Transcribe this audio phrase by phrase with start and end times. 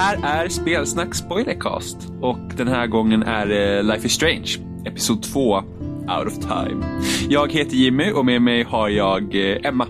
[0.00, 5.56] här är Spelsnack Spoilercast och den här gången är det Life is Strange, episod 2,
[5.56, 7.00] Out of Time.
[7.28, 9.86] Jag heter Jimmy och med mig har jag eh, Emma,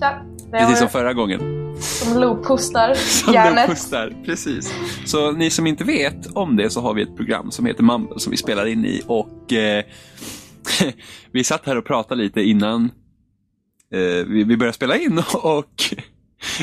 [0.00, 1.40] Tja, det precis som förra gången.
[1.80, 3.34] som looppostar Som
[3.66, 4.74] pustar, precis.
[5.04, 8.18] Så ni som inte vet om det så har vi ett program som heter Mumble
[8.18, 9.84] som vi spelar in i och eh,
[11.30, 12.84] vi satt här och pratade lite innan
[13.92, 15.94] eh, vi, vi började spela in och,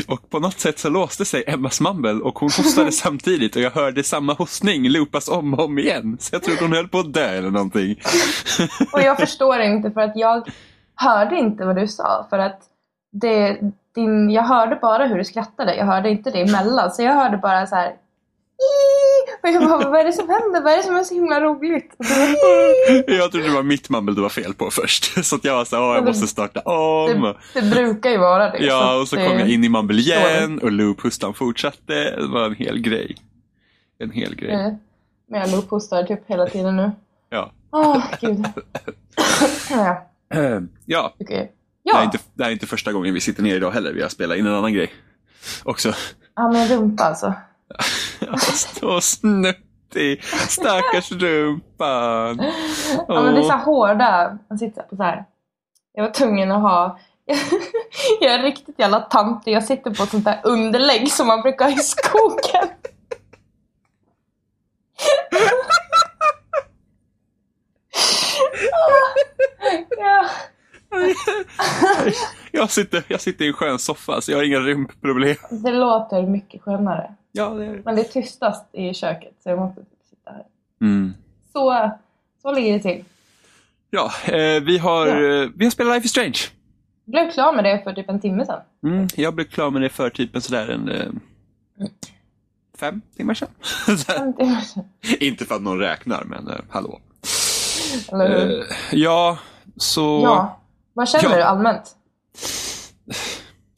[0.08, 3.72] och på något sätt så låste sig Emmas Mumble och hon hostade samtidigt och jag
[3.72, 6.17] hörde samma hostning loopas om och om igen.
[6.20, 7.95] Så jag trodde hon höll på att dö eller någonting.
[8.94, 10.50] Och jag förstår inte för att jag
[10.95, 12.28] hörde inte vad du sa.
[12.30, 12.61] För att
[13.11, 13.59] det,
[13.95, 15.75] din, jag hörde bara hur du skrattade.
[15.75, 16.92] Jag hörde inte det emellan.
[16.92, 17.95] Så jag hörde bara så här.
[19.44, 20.61] Och jag bara, vad är det som händer?
[20.61, 21.95] Vad är det som är så himla roligt?
[23.08, 25.25] Jag trodde det var mitt Mumble det var fel på först.
[25.25, 27.22] Så att jag var så här, "Åh, jag måste starta om.
[27.53, 28.58] det, det brukar ju vara det.
[28.66, 31.94] Ja, och så det- kom jag in i Mumble igen och loophustan fortsatte.
[31.94, 33.17] Det var en hel grej.
[33.99, 34.52] En hel grej.
[34.52, 34.73] Eh,
[35.30, 36.92] Men jag loophostar typ hela tiden nu.
[37.30, 37.52] Ja.
[37.72, 38.45] Åh, gud.
[39.69, 40.08] ja,
[40.86, 41.25] Ja, okej.
[41.83, 43.94] det, är Ja, inte, det här är inte första gången vi sitter ner idag heller.
[43.94, 44.92] Vi har spelat in en annan grej
[45.64, 45.94] också.
[46.36, 47.33] ja men rumpa alltså.
[48.80, 50.23] Så snuttig.
[50.23, 52.42] Stackars rumpan.
[53.08, 55.26] Ja men det är så hårda, man sitter på så här.
[55.93, 56.99] Jag var tvungen att ha
[58.21, 61.65] Jag är riktigt jävla tantig, jag sitter på ett sånt där underlägg som man brukar
[61.65, 62.70] ha i skogen.
[72.61, 75.36] Jag, sitter, jag sitter i en skön soffa så jag har inga rumpproblem.
[75.49, 77.16] Det låter mycket skönare.
[77.32, 80.44] Ja, det är Men det är tystast i köket så jag måste typ sitta här.
[80.82, 81.14] mm.
[81.54, 81.92] Så,
[82.42, 83.04] så ligger det till.
[83.89, 85.44] Ja, eh, vi, har, Ja.
[85.44, 86.38] eh, vi har spelat Life is Strange.
[87.05, 88.60] Jag blev klar med det för typ en timme sedan.
[88.83, 91.08] Mm, jag blev klar med det för typ en sådär en eh,
[92.77, 93.50] fem timmar sedan.
[94.20, 94.83] En timme sedan.
[95.20, 97.00] Inte för att någon räknar, men eh, hallå.
[98.11, 98.60] Eller hur?
[98.60, 99.38] Eh, ja,
[99.77, 100.21] så...
[100.23, 100.58] Ja.
[100.94, 101.36] Vad känner Ja.
[101.36, 101.95] du allmänt?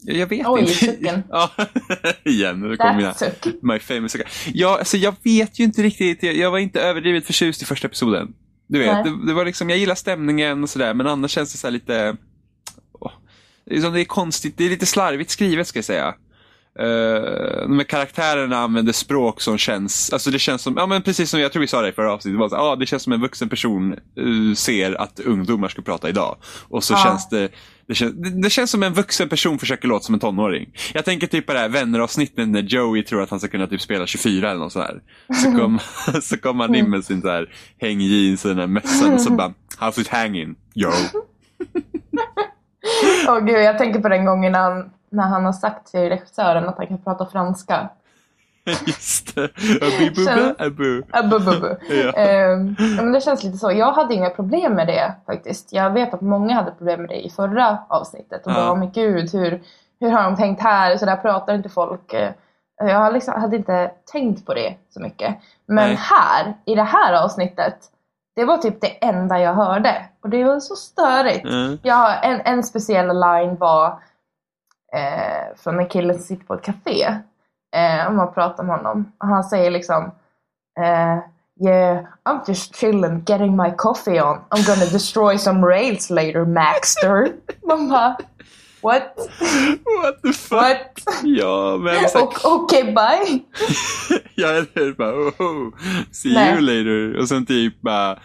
[0.06, 0.74] Jag, vet Oj, inte.
[0.74, 1.24] sucken.
[1.30, 1.52] ja,
[2.24, 2.59] igen.
[2.59, 3.14] Nu kommer mina.
[3.62, 4.28] My famous sucker.
[4.53, 6.24] Ja, alltså jag vet ju inte riktigt.
[6.24, 8.34] Jag, jag var inte överdrivet förtjust i första episoden.
[8.68, 11.58] Du vet, det, det var liksom, jag gillar stämningen och sådär, men annars känns det
[11.58, 12.16] så här lite...
[13.00, 13.12] åh,
[13.66, 16.13] det, är som det är konstigt, det är lite slarvigt skrivet ska jag säga.
[16.80, 16.86] Uh,
[17.68, 21.40] de här karaktärerna använder språk som känns, alltså det känns som, ja men precis som
[21.40, 23.22] jag tror vi sa det i förra avsnittet, det, så, ah, det känns som en
[23.22, 26.38] vuxen person eh, ser att ungdomar ska prata idag.
[26.69, 26.97] Och så Ja.
[27.03, 27.50] känns det,
[27.88, 30.70] det känns, det, det känns som en vuxen person försöker låta som en tonåring.
[30.94, 33.82] Jag tänker typ på det här vänneravsnittet när Joey tror att han ska kunna typ
[33.82, 35.02] spela 24 eller något sånt här.
[35.36, 35.80] Så kom,
[36.22, 37.50] så kom han in med sin så här
[37.82, 40.56] hängjeans och den här mössan och så bara, how's it hanging?
[40.76, 40.90] Yo.
[43.28, 46.70] Åh gud, jag tänker på den gången när han, när han har sagt till regissören
[46.70, 47.90] att han kan prata franska.
[48.85, 49.44] Just det.
[50.59, 51.03] Abu.
[51.12, 51.75] Abbu, bu, bu.
[51.90, 52.12] Ja.
[52.22, 52.56] Ja,
[53.03, 53.72] men det känns lite så.
[53.72, 55.74] Jag hade inga problem med det faktiskt.
[55.74, 58.46] Jag vet att många hade problem med det i förra avsnittet.
[58.46, 58.56] Och Ja.
[58.56, 59.62] bara, men gud, hur,
[60.00, 60.97] hur har de tänkt här?
[60.97, 62.13] Så där pratar inte folk.
[62.13, 62.31] Eh,
[62.78, 65.35] Jag liksom, hade inte tänkt på det så mycket.
[65.66, 66.00] Men Nej.
[66.01, 67.75] här, i det här avsnittet,
[68.35, 70.06] det var typ det enda jag hörde.
[70.22, 71.45] Och det var så störigt.
[71.45, 71.78] Mm.
[71.84, 73.88] Ja, en, en speciell line var
[74.94, 77.16] eh, från en kille som sitter på ett café.
[77.74, 79.12] Eh, om man pratar med honom.
[79.18, 80.12] Och han säger liksom
[80.80, 81.20] eh,
[81.60, 84.42] Yeah, I'm just chilling, getting my coffee on.
[84.52, 87.34] I'm gonna destroy some rails later, Maxter.
[87.68, 88.18] Man bara,
[88.81, 89.16] what?
[89.86, 91.00] What the fuck?
[91.06, 91.24] What?
[91.24, 93.40] Ja, men så Okej, bye.
[94.36, 95.74] Ja, eller bara oh, oh,
[96.12, 96.54] see Nej.
[96.54, 97.22] you later.
[97.22, 98.19] Och sen typ bara,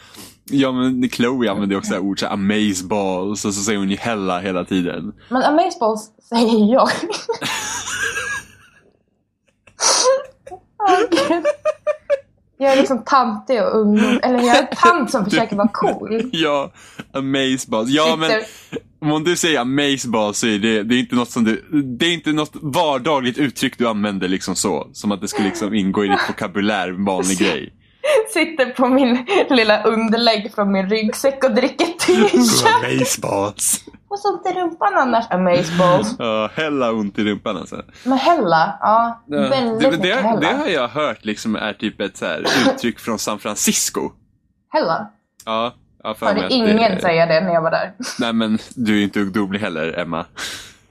[0.51, 3.97] ja men Chloe använder ju också det här ordet amazeballs och så säger hon ju
[3.97, 5.13] hella hela tiden.
[5.29, 6.89] Men amazeballs säger jag.
[11.11, 11.45] Gud.
[12.59, 13.99] jag är liksom tantig och ung.
[14.23, 16.23] Eller jag är tant som försöker vara cool.
[16.33, 16.73] Ja,
[17.13, 17.91] amazeballs.
[17.91, 18.31] Ja men
[19.15, 21.65] om du säger amazeballs så är det, det är inte något som du,
[21.99, 24.89] det är inte något vardagligt uttryck du använder liksom så.
[24.93, 27.73] Som att det skulle liksom ingå i ditt vokabulär, vanlig grej.
[28.35, 32.85] Sitter på min lilla underlägg från min ryggsäck och dricker t-shirt.
[32.85, 33.85] Amazeballs.
[34.09, 35.25] Och så ont i rumpan annars.
[35.31, 36.17] Amazeballs.
[36.19, 37.83] Ja, hella ont i rumpan alltså.
[38.05, 39.23] Men Hella, ja.
[39.27, 40.41] Ja, Väldigt det, mycket det, Hella.
[40.41, 44.11] det har jag hört liksom är typ ett så här uttryck från San Francisco.
[44.73, 45.11] Hella.
[45.45, 47.93] Ja, jag har för Hörde ingen det, säga det när jag var där.
[48.19, 50.27] Nej men du är ju inte ungdomlig heller Emma.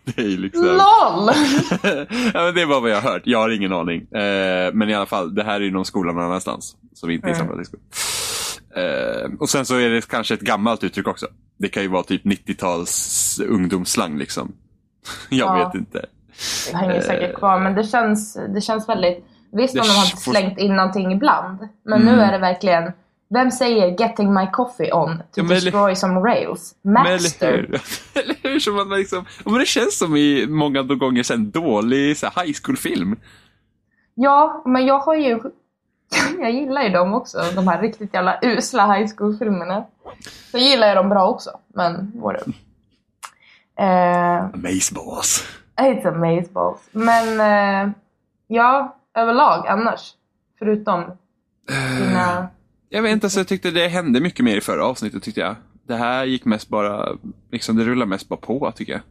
[0.17, 0.65] Ju liksom...
[0.65, 0.77] LOL!
[2.33, 3.21] ja, men det är bara vad jag har hört.
[3.25, 4.01] Jag har ingen aning.
[4.01, 6.75] Eh, men i alla fall, det här är ju någon skola någon annanstans.
[6.93, 7.55] Som inte är i San Mm.
[7.55, 7.77] Francisco.
[8.75, 11.27] Eh, och sen så är det kanske ett gammalt uttryck också.
[11.59, 14.51] Det kan ju vara typ 90-tals ungdomsslang liksom.
[15.29, 15.65] jag Ja.
[15.65, 16.05] vet inte.
[16.71, 20.59] Det hänger säkert kvar men det känns, det känns väldigt Visst har de har slängt
[20.59, 21.67] in någonting ibland.
[21.85, 22.15] Men Mm.
[22.15, 22.91] nu är det verkligen,
[23.29, 26.75] vem säger 'getting my coffee on' to Ja, destroy some rails?
[26.81, 27.51] Men eller Maxter.
[27.51, 27.81] hur?
[28.23, 28.59] eller hur?
[28.59, 32.43] Som att man liksom, men det känns som i många gånger sen dålig så här,
[32.45, 33.15] high school-film.
[34.15, 35.39] Ja, men jag har ju...
[36.39, 39.85] Jag gillar ju dem också, de här riktigt jävla usla high school-filmerna.
[40.51, 42.53] Så gillar jag dem bra också, men whatever.
[43.79, 45.43] Eh, Amazeballs.
[45.77, 46.79] It's amazeballs.
[46.91, 47.91] Men eh,
[48.47, 50.13] ja, överlag annars.
[50.59, 51.03] Förutom
[51.97, 52.47] dina...
[52.89, 55.55] Jag vet inte, alltså, jag tyckte det hände mycket mer i förra avsnittet tyckte jag.
[55.87, 57.09] Det här gick mest bara,
[57.51, 59.01] liksom det rullar mest bara på tycker jag.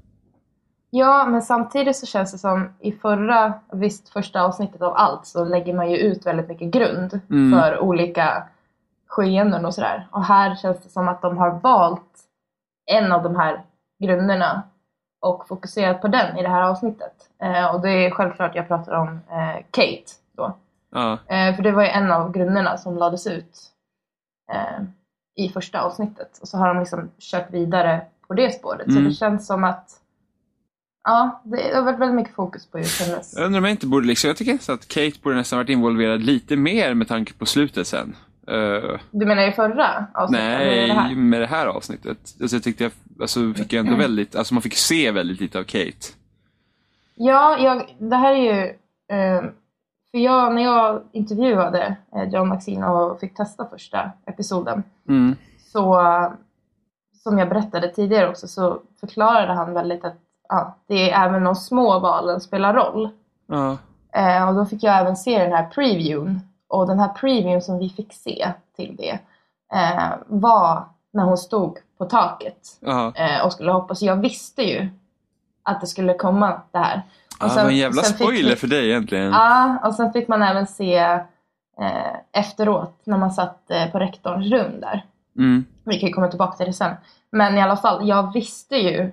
[0.90, 5.44] Ja, men samtidigt så känns det som i förra, visst första avsnittet av allt så
[5.44, 7.61] lägger man ju ut väldigt mycket grund Mm.
[7.61, 8.43] för olika
[9.06, 10.08] skeenden och sådär.
[10.11, 12.02] Och här känns det som att de har valt
[12.87, 13.62] en av de här
[14.05, 14.62] grunderna
[15.20, 17.12] och fokuserat på den i det här avsnittet.
[17.43, 20.56] Eh, och det är självklart jag pratar om eh, Kate då.
[20.90, 23.58] Ja, Eh, för det var ju en av grunderna som lades ut
[24.52, 24.84] eh,
[25.36, 26.38] i första avsnittet.
[26.42, 28.84] Och så har de liksom kört vidare på det spåret.
[28.86, 29.04] Så Mm.
[29.04, 30.00] det känns som att
[31.08, 33.34] Ja, det har varit väldigt mycket fokus på just hennes...
[33.36, 35.68] jag undrar om jag inte borde liksom, jag tycker nästan att Kate borde nästan varit
[35.68, 38.16] involverad lite mer med tanke på slutet sen.
[38.48, 40.44] Eh, Du menar i förra avsnittet?
[40.46, 41.14] nej, det här?
[41.14, 42.18] med det här avsnittet.
[42.40, 45.58] Alltså, jag tyckte jag, alltså fick jag ändå väldigt, alltså man fick se väldigt lite
[45.58, 46.06] av Kate.
[47.14, 48.64] Ja, jag, det här är ju...
[49.16, 49.44] Eh,
[50.16, 55.36] för jag, när jag intervjuade eh, John Maxine och fick testa första episoden Mm.
[55.72, 56.02] så,
[57.22, 60.16] som jag berättade tidigare också, så förklarade han väldigt att
[60.48, 63.08] ja, det är även de små valen spelar roll.
[63.46, 63.76] Ja.
[64.12, 66.40] Eh, och då fick jag även se den här previewn.
[66.68, 69.18] Och den här previewn som vi fick se till det
[69.74, 73.12] eh, var när hon stod på taket Ja.
[73.14, 73.94] eh, och skulle hoppa.
[73.94, 74.88] Så jag visste ju
[75.62, 77.02] att det skulle komma det här.
[77.40, 79.32] Ja, det var en jävla sen spoiler vi- för dig egentligen.
[79.32, 80.96] Ja, och sen fick man även se
[81.80, 85.04] eh, efteråt när man satt eh, på rektorns rum där.
[85.38, 85.64] Mm.
[85.84, 86.94] Vi kan ju komma tillbaka till det sen.
[87.32, 89.12] Men i alla fall, jag visste ju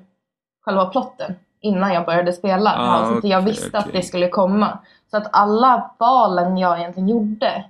[0.65, 2.73] själva plotten innan jag började spela.
[2.77, 3.29] Ah, avsnittet.
[3.29, 4.01] jag okej, visste att okej.
[4.01, 4.77] det skulle komma.
[5.11, 7.65] Så att alla valen jag egentligen gjorde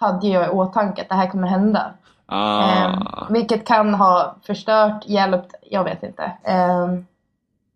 [0.00, 1.92] hade jag i åtanke att det här kommer hända.
[2.26, 2.70] Ah.
[2.70, 6.32] Ehm, vilket kan ha förstört, hjälpt, jag vet inte.
[6.44, 7.06] Ehm,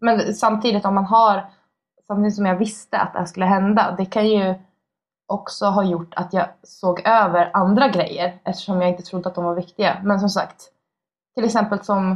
[0.01, 1.45] men samtidigt om man har,
[2.07, 4.55] samtidigt som jag visste att det här skulle hända, det kan ju
[5.27, 9.45] också ha gjort att jag såg över andra grejer eftersom jag inte trodde att de
[9.45, 10.01] var viktiga.
[10.05, 10.71] Men som sagt,
[11.35, 12.11] till exempel som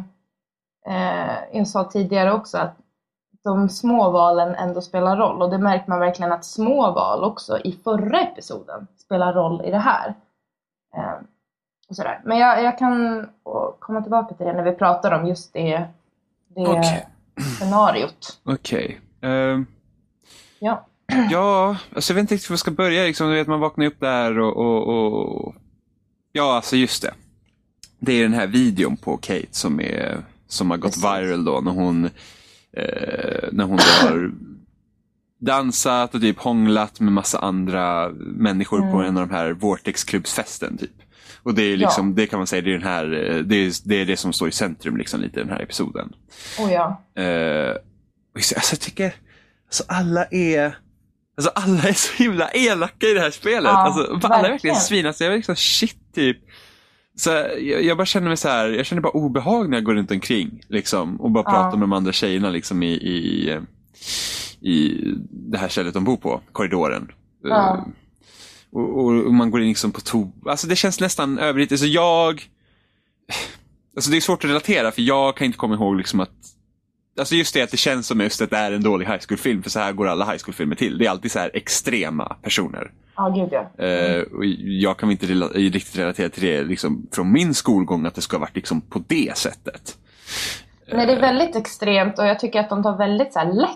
[0.86, 2.76] eh, jag sa tidigare också att
[3.44, 7.58] de små valen ändå spelar roll och det märker man verkligen att små val också
[7.58, 10.14] i förra episoden spelar roll i det här.
[10.96, 11.18] Eh,
[11.88, 12.20] och sådär.
[12.24, 13.28] Men jag, jag kan
[13.78, 15.84] komma tillbaka till det när vi pratar om just det,
[16.48, 17.06] det Okej.
[17.58, 18.40] scenariot.
[18.44, 19.00] Okej.
[19.20, 19.66] Ehm,
[20.58, 20.86] Ja.
[21.30, 23.04] ja, alltså jag vet inte riktigt var jag ska börja.
[23.04, 25.54] Liksom, du vet, man vaknar upp där och, och, och...
[26.32, 27.14] Ja, alltså just det.
[27.98, 31.04] Det är den här videon på Kate som, är, som har gått Precis.
[31.04, 32.04] viral då när hon,
[32.72, 34.32] eh, när hon har
[35.40, 40.78] dansat och typ hånglat med massa andra människor på en av de här Vortex-klubbsfesten.
[40.78, 40.90] Typ.
[41.42, 43.88] Och det är liksom, det kan man säga, det är, den här, eh, det, är,
[43.88, 46.12] det är det som står i centrum liksom, lite i den här episoden.
[46.58, 47.02] Oh ja.
[47.22, 47.74] Eh,
[48.34, 49.14] alltså jag tycker,
[49.68, 50.78] alltså alla är,
[51.36, 53.64] alltså alla är så himla elaka i det här spelet.
[53.64, 54.76] Ja, alltså, alla är verkligen verkligen.
[54.76, 55.06] svin.
[55.06, 56.38] Alltså, jag är liksom shit typ.
[57.16, 59.94] Så jag, jag bara känner mig så här, jag känner bara obehag när jag går
[59.94, 60.60] runt omkring.
[60.68, 61.50] Liksom, och bara Ja.
[61.50, 63.50] pratar med de andra tjejerna liksom, i, i,
[64.70, 67.10] i det här stället de bor på, korridoren.
[67.42, 67.74] Ja.
[67.76, 67.82] Eh,
[68.72, 70.32] och, och, och man går in liksom på to...
[70.46, 71.72] Alltså det känns nästan överdrivet.
[71.72, 72.42] Alltså jag...
[73.96, 76.30] Alltså det är svårt att relatera för jag kan inte komma ihåg liksom att
[77.18, 79.62] Alltså just det att det känns som just att det är en dålig high school-film
[79.62, 80.98] för så här går alla high school-filmer till.
[80.98, 82.90] Det är alltid så här extrema personer.
[83.16, 83.84] Ja, gud ja.
[83.84, 88.14] Eh, och jag kan inte rela- riktigt relatera till det liksom, från min skolgång att
[88.14, 89.96] det ska ha varit liksom, på det sättet.
[90.92, 93.68] Nej, det är väldigt extremt och jag tycker att de tar väldigt så här, lätt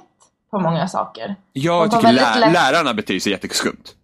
[0.50, 1.36] på många saker.
[1.52, 3.94] Jag De tar tycker lä- lätt- lärarna beter sig jätteskumt.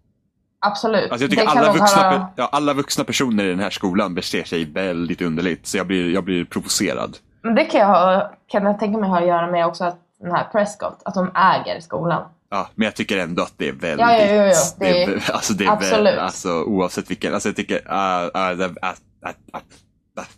[0.61, 1.11] Absolut.
[1.11, 4.43] Alltså jag tycker alla vuxna, höra- ja, alla vuxna personer i den här skolan beter
[4.43, 5.67] sig väldigt underligt.
[5.67, 7.17] Så jag blir, jag blir provocerad.
[7.41, 9.97] Men det kan jag, ha, kan jag tänka mig ha att göra med också att
[10.19, 12.23] den här Prescott, att de äger skolan.
[12.49, 13.99] Ja, men jag tycker ändå att det är väldigt...
[13.99, 14.53] Ja, ja, ja.
[14.77, 16.13] Det är, alltså, det är absolut.
[16.13, 17.33] Väl, alltså, oavsett vilken.
[17.33, 17.75] Alltså jag tycker...
[17.75, 19.61] Uh, uh, det, uh,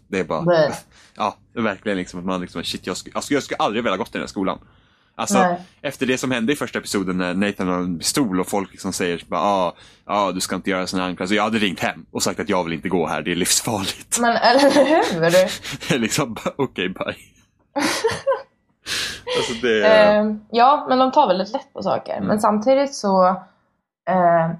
[0.07, 0.71] det är bara...
[1.17, 4.09] Ja, verkligen liksom att man liksom, shit, jag skulle, alltså, jag skulle aldrig vilja gått
[4.09, 4.59] i den här skolan.
[5.21, 5.61] Alltså, Nej.
[5.81, 8.93] efter det som hände i första episoden när Nathan har en pistol och folk liksom
[8.93, 9.75] säger bara, ah,
[10.05, 11.35] ah, du ska inte göra sådana anklagelser.
[11.35, 14.19] Jag hade ringt hem och sagt att jag vill inte gå här, det är livsfarligt.
[14.19, 15.21] Men eller hur?
[15.21, 17.05] Det är liksom, okej, bye.
[19.37, 19.85] alltså det...
[19.85, 22.13] Eh, ja, men de tar väldigt lätt på saker.
[22.13, 22.27] Mm.
[22.27, 23.27] Men samtidigt så
[24.09, 24.51] eh,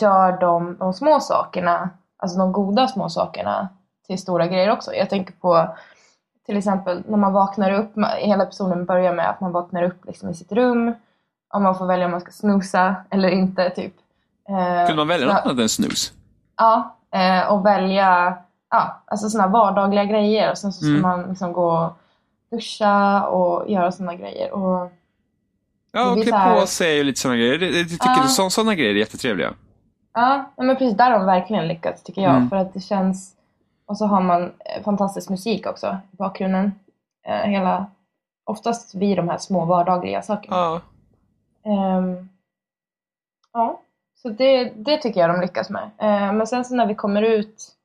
[0.00, 3.68] gör de, de små sakerna, alltså de goda små sakerna
[4.06, 4.94] till stora grejer också.
[4.94, 5.76] Jag tänker på
[6.46, 10.30] till exempel när man vaknar upp, hela episoden börjar med att man vaknar upp liksom
[10.30, 10.94] i sitt rum,
[11.54, 13.70] om man får välja om man ska snusa eller inte.
[13.70, 13.94] Typ.
[14.48, 16.12] Eh, Kunde man välja något annat än snus?
[16.56, 18.36] Ja, eh, och välja
[18.70, 21.02] ja, alltså sådana vardagliga grejer och sen så ska mm.
[21.02, 21.98] man liksom gå och
[22.50, 24.52] duscha och göra sådana grejer.
[24.52, 24.92] Och
[25.92, 26.60] ja, och klä här...
[26.60, 27.78] på sig och lite sådana grejer.
[27.78, 28.22] Jag tycker ja.
[28.22, 29.52] så, sådana grejer är jättetrevliga.
[30.14, 30.96] Ja, men precis.
[30.96, 32.36] Där har de verkligen lyckats tycker jag.
[32.36, 32.48] Mm.
[32.50, 33.35] För att det känns...
[33.86, 36.72] Och så har man eh, fantastisk musik också i bakgrunden.
[37.26, 37.86] Eh, hela...
[38.48, 40.56] Oftast vid de här små vardagliga sakerna.
[40.56, 40.80] Ja.
[41.98, 42.28] Um,
[43.52, 43.80] ja,
[44.14, 45.82] så det, det tycker jag de lyckas med.
[45.82, 47.76] Uh, men sen så när vi kommer ut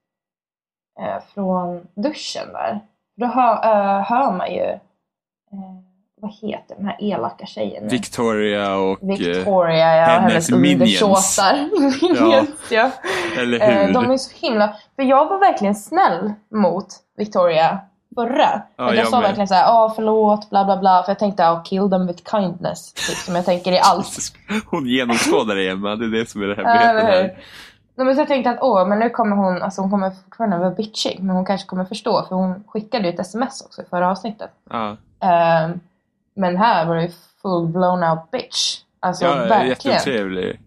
[0.99, 2.79] uh, från duschen där,
[3.15, 4.79] då hör, uh, hör man ju
[6.21, 7.87] vad heter den här elaka tjejen?
[7.87, 11.69] Victoria och Victoria, ja, hennes, hennes undersåtar.
[12.01, 12.91] minions, ja.
[13.37, 13.93] Eller hur?
[13.93, 14.75] De är så himla...
[14.95, 16.87] För jag var verkligen snäll mot
[17.17, 17.79] Victoria
[18.15, 18.61] förra.
[18.75, 19.27] Ja, jag, jag sa med.
[19.27, 21.03] verkligen såhär, ja förlåt, bla bla bla.
[21.03, 22.93] För jag tänkte, oh, kill them with kindness.
[22.93, 24.17] Typ, som jag tänker i allt.
[24.65, 27.37] hon genomskådar det Emma, det är det som är det hemligheten här.
[27.95, 30.57] Nej, men så jag tänkte att åh, men nu kommer hon, alltså hon kommer fortfarande
[30.57, 33.85] vara bitchig, men hon kanske kommer förstå för hon skickade ju ett sms också i
[33.89, 34.51] förra avsnittet.
[34.69, 34.97] Ja.
[35.23, 35.75] Uh,
[36.35, 37.11] men här var det
[37.41, 38.77] full blown out bitch.
[38.99, 39.97] Alltså ja, verkligen.
[39.97, 40.59] Jättetrevlig.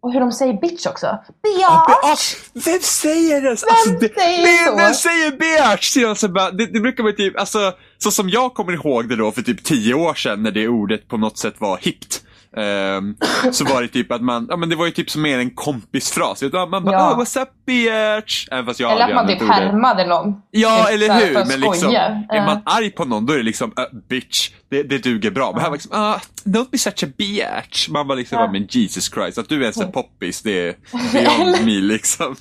[0.00, 1.18] Och hur de säger bitch också.
[1.42, 2.34] Biatch!
[2.66, 3.50] vem säger det?
[3.50, 4.76] Alltså, vem det, säger det, så?
[4.76, 5.96] Vem säger biatch?
[5.96, 9.42] Alltså, det, det brukar vara typ, alltså, så som jag kommer ihåg det då för
[9.42, 12.22] typ tio år sedan när det ordet på något sätt var hippt.
[12.56, 13.16] Um,
[13.52, 15.50] så var det typ att man, ja men det var ju typ som mer en
[15.50, 16.42] kompisfras.
[16.42, 17.14] Man bara ja.
[17.14, 18.48] oh, what's up bitch?
[18.50, 20.42] Även fast jag eller att man typ härmade någon.
[20.50, 21.34] Ja eller hur.
[21.34, 21.94] Men liksom,
[22.28, 24.50] är man arg på någon då är det liksom uh, bitch.
[24.68, 25.52] Det, det duger bra.
[25.52, 27.88] Men här var liksom, uh, don't be such a bitch.
[27.88, 28.52] Man var liksom, ja.
[28.52, 29.38] men Jesus Christ.
[29.38, 30.76] Att du ens är poppis det, är
[31.40, 32.36] on me liksom.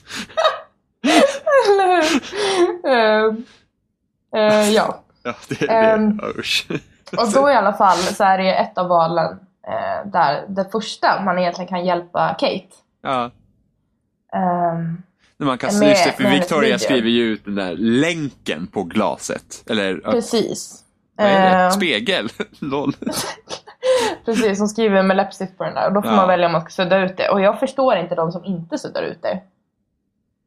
[1.68, 2.22] eller hur.
[2.90, 3.34] Uh,
[4.36, 5.04] uh, ja.
[5.24, 6.40] Ja, det um, det.
[6.40, 6.68] Usch.
[7.18, 11.22] Och då i alla fall så är det ett av valen eh, där det första
[11.26, 12.68] man egentligen kan hjälpa Kate.
[13.02, 13.32] Ja.
[14.34, 15.04] Um,
[15.38, 19.70] man kan, med, just det, för Victoria skriver ju ut den där länken på glaset.
[19.70, 20.84] Eller, Precis.
[21.16, 21.66] Vad är det?
[21.66, 22.30] Uh, Spegel?
[22.60, 22.94] LOL.
[24.26, 26.18] Precis, hon skriver med läppstift på den där och då får ja.
[26.18, 27.30] man välja om man ska sudda ut det.
[27.30, 29.42] Och jag förstår inte de som inte suddar ut det.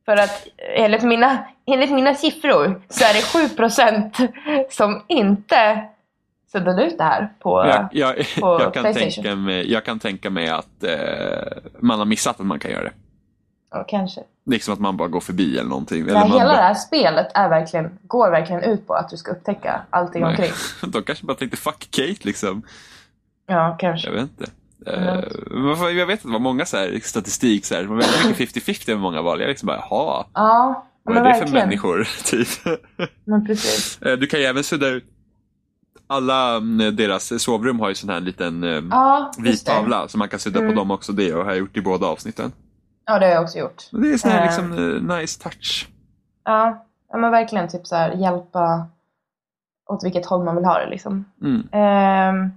[0.04, 0.46] För att
[0.76, 5.88] enligt mina, enligt mina siffror så är det 7% som inte
[6.52, 9.24] suddade ut det här på, jag, jag, på jag kan Playstation.
[9.24, 10.92] Tänka mig, jag kan tänka mig att eh,
[11.78, 12.92] man har missat att man kan göra det.
[13.70, 14.20] Ja, kanske.
[14.46, 16.04] Liksom att man bara går förbi eller någonting.
[16.04, 16.56] Nej, eller hela bara...
[16.56, 20.30] det här spelet är verkligen, går verkligen ut på att du ska upptäcka allting Nej.
[20.30, 20.52] omkring.
[20.92, 22.62] De kanske bara tänkte fuck Kate liksom.
[23.46, 24.08] Ja, kanske.
[24.08, 24.50] Jag vet inte.
[24.86, 25.98] Mm.
[25.98, 28.66] Jag vet att det var många så här, statistik, så här, det var väldigt mycket
[28.66, 29.40] 50-50 med många val.
[29.40, 30.24] Jag liksom bara, jaha.
[30.34, 31.48] Ja, Vad är det verkligen.
[31.48, 32.08] för människor?
[32.24, 32.48] Typ.
[33.24, 33.98] Men precis.
[34.06, 35.04] Uh, du kan ju även sudda ut
[36.10, 40.28] alla mm, deras sovrum har ju sån här liten eh, ja, vit tavla så man
[40.28, 40.70] kan sudda mm.
[40.70, 41.12] på dem också.
[41.12, 42.52] Det och har jag gjort i båda avsnitten.
[43.06, 43.88] Ja, det har jag också gjort.
[43.90, 45.88] Det är sån här liksom, uh, nice touch.
[46.44, 48.86] Ja, men verkligen typ så här, hjälpa
[49.90, 51.24] åt vilket håll man vill ha det liksom.
[51.42, 52.34] Mm.
[52.34, 52.50] Um,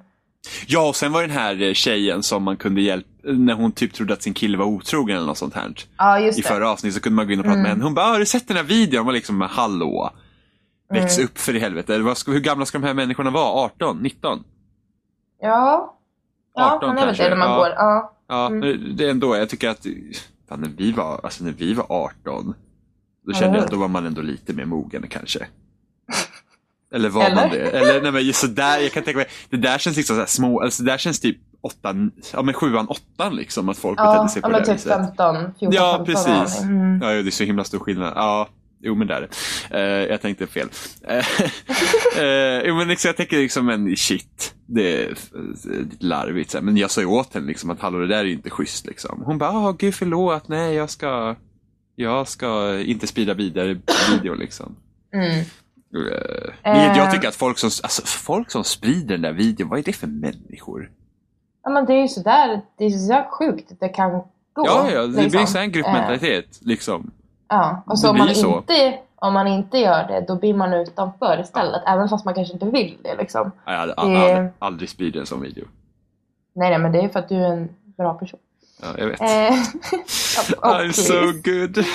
[0.67, 4.13] ja, och sen var den här tjejen som man kunde hjälpa när hon typ trodde
[4.13, 5.73] att sin kille var otrogen eller något sånt här.
[5.97, 6.47] Ja, just I det.
[6.47, 7.61] förra avsnittet så kunde man gå in och prata mm.
[7.61, 7.83] med henne.
[7.83, 8.97] Hon bara, har du sett den här videon?
[8.97, 10.11] Hon var liksom, hallå.
[10.93, 11.25] Väx mm.
[11.25, 11.93] upp för i helvete.
[12.27, 13.65] Hur gamla ska de här människorna vara?
[13.65, 13.97] 18?
[13.97, 14.43] 19?
[15.41, 15.99] Ja.
[16.55, 17.57] Ja, 18 han är väl det när man ja.
[17.57, 17.69] går.
[17.69, 18.13] Ja.
[18.27, 18.95] Ja, mm.
[18.95, 19.85] det är ändå, jag tycker att
[20.49, 22.53] fan, när, vi var, alltså när vi var 18
[23.25, 25.47] då kände jag att då var man ändå lite mer mogen kanske.
[26.93, 27.35] Eller var Eller?
[27.35, 27.59] man det?
[27.59, 30.61] Eller nej men just sådär, jag kan tänka mig, det där känns liksom så små,
[30.61, 34.29] alltså det där känns typ åttan, ja men sjuan, åttan liksom att folk ja, betedde
[34.29, 34.91] sig på ja, det typ viset.
[34.91, 36.61] 15, 14, Ja, precis.
[36.61, 37.01] Mm.
[37.01, 38.13] Ja, det är så himla stor skillnad.
[38.15, 38.47] Ja,
[38.85, 39.29] Jo men det är det.
[39.77, 40.69] Uh, jag tänkte fel.
[41.09, 44.55] uh, jo men liksom, jag tänker liksom en shit.
[44.65, 45.17] Det är
[45.99, 46.51] larvigt.
[46.51, 48.85] Så men jag sa ju åt henne liksom att hallå det där är inte schysst
[48.85, 49.23] liksom.
[49.25, 51.35] Hon bara, ah, gud förlåt, nej jag ska,
[51.95, 53.77] jag ska inte sprida vidare
[54.11, 54.75] video liksom.
[55.13, 55.39] Mm.
[55.95, 59.79] Uh, men jag tycker att folk som, alltså, folk som sprider den där videon, vad
[59.79, 60.91] är det för människor?
[61.63, 64.27] Ja men det är ju sådär, det är så sjukt det kan gå.
[64.55, 65.29] Ja, ja det liksom.
[65.29, 67.11] blir så en gruppmentalitet liksom.
[67.47, 71.39] Ja, och så om man, inte, om man inte gör det då blir man utanför
[71.41, 71.81] istället.
[71.85, 71.93] Ja.
[71.93, 73.51] Även fast man kanske inte vill det liksom.
[73.65, 74.01] jag hade det...
[74.01, 75.65] aldrig, aldrig spridit en sån video.
[76.55, 78.39] Nej, nej, men det är för att du är en bra person.
[78.81, 79.21] Ja, jag vet.
[79.21, 79.27] Eh,
[80.61, 81.85] I'm so good.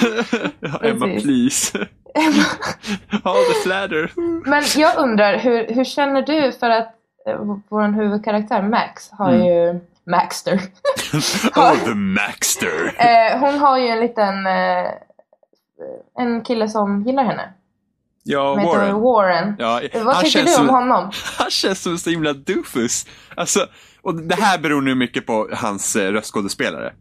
[0.82, 1.78] Emma, please.
[3.22, 4.12] All the flatter.
[4.48, 6.88] Men jag undrar, hur, hur känner du för att
[7.26, 9.46] eh, vår huvudkaraktär Max har mm.
[9.46, 10.54] ju Maxter.
[11.56, 12.94] oh, the Maxter!
[12.98, 14.46] Eh, hon har ju en liten...
[14.46, 14.90] Eh,
[16.18, 17.52] en kille som gillar henne.
[18.22, 19.00] Ja, heter Warren.
[19.00, 19.56] Warren.
[19.58, 21.10] Ja, Vad han tycker du om som- honom?
[21.38, 23.06] Han känns som en så himla doofus.
[23.36, 23.60] Alltså,
[24.02, 26.92] och det här beror nu mycket på hans eh, röstskådespelare.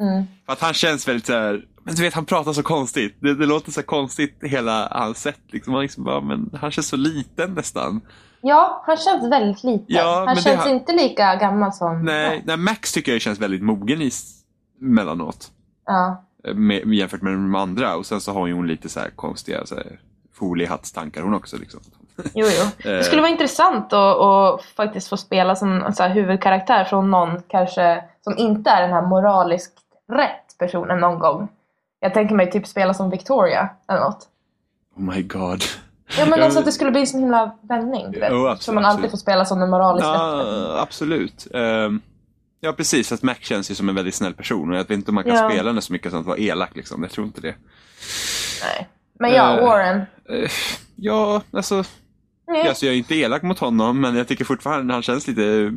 [0.00, 0.24] Mm.
[0.46, 3.16] För att han känns väldigt så här, men du vet han pratar så konstigt.
[3.20, 5.40] Det, det låter så konstigt hela hans sätt.
[5.52, 5.72] Liksom.
[5.72, 8.00] Han, liksom bara, men han känns så liten nästan.
[8.40, 9.84] Ja, han känns väldigt liten.
[9.88, 12.04] Ja, han det känns har- inte lika gammal som...
[12.04, 14.10] Nej, nej, Max tycker jag känns väldigt mogen i
[14.80, 15.50] mellanåt.
[15.86, 16.24] Ja.
[16.54, 17.96] Med, jämfört med de andra.
[17.96, 20.00] Och sen så har ju hon lite så här konstiga så här,
[20.32, 21.56] foliehattstankar hon också.
[21.56, 21.80] Liksom.
[22.34, 22.64] Jo, jo.
[22.90, 22.96] Eh.
[22.96, 27.10] Det skulle vara intressant att, att faktiskt få spela som en så här huvudkaraktär från
[27.10, 29.78] någon kanske som inte är den här moraliskt
[30.12, 31.48] rätt personen någon gång.
[32.00, 34.28] Jag tänker mig typ spela som Victoria eller något.
[34.96, 35.62] Oh my god.
[36.18, 38.12] Ja men alltså att det skulle bli en sån himla vändning.
[38.12, 38.28] Du vet.
[38.32, 39.10] Jo, absolut, så man alltid absolut.
[39.10, 40.14] får spela som den moraliskt rätt.
[40.14, 41.46] Ja, absolut.
[41.54, 42.00] Ehm,
[42.60, 43.12] ja, precis.
[43.12, 44.68] Att Mac känns ju som en väldigt snäll person.
[44.70, 45.50] Och jag vet inte om man kan Ja.
[45.50, 46.76] spela henne så mycket som att vara elak.
[46.76, 47.02] Liksom.
[47.02, 47.54] Jag tror inte det.
[48.64, 48.88] Nej.
[49.18, 49.64] Men ja, Eh.
[49.66, 49.96] Warren.
[50.28, 50.50] Eh,
[50.96, 51.84] ja, alltså.
[52.48, 52.68] Nej.
[52.68, 55.72] Alltså, jag är inte elak mot honom, men jag tycker fortfarande han känns lite...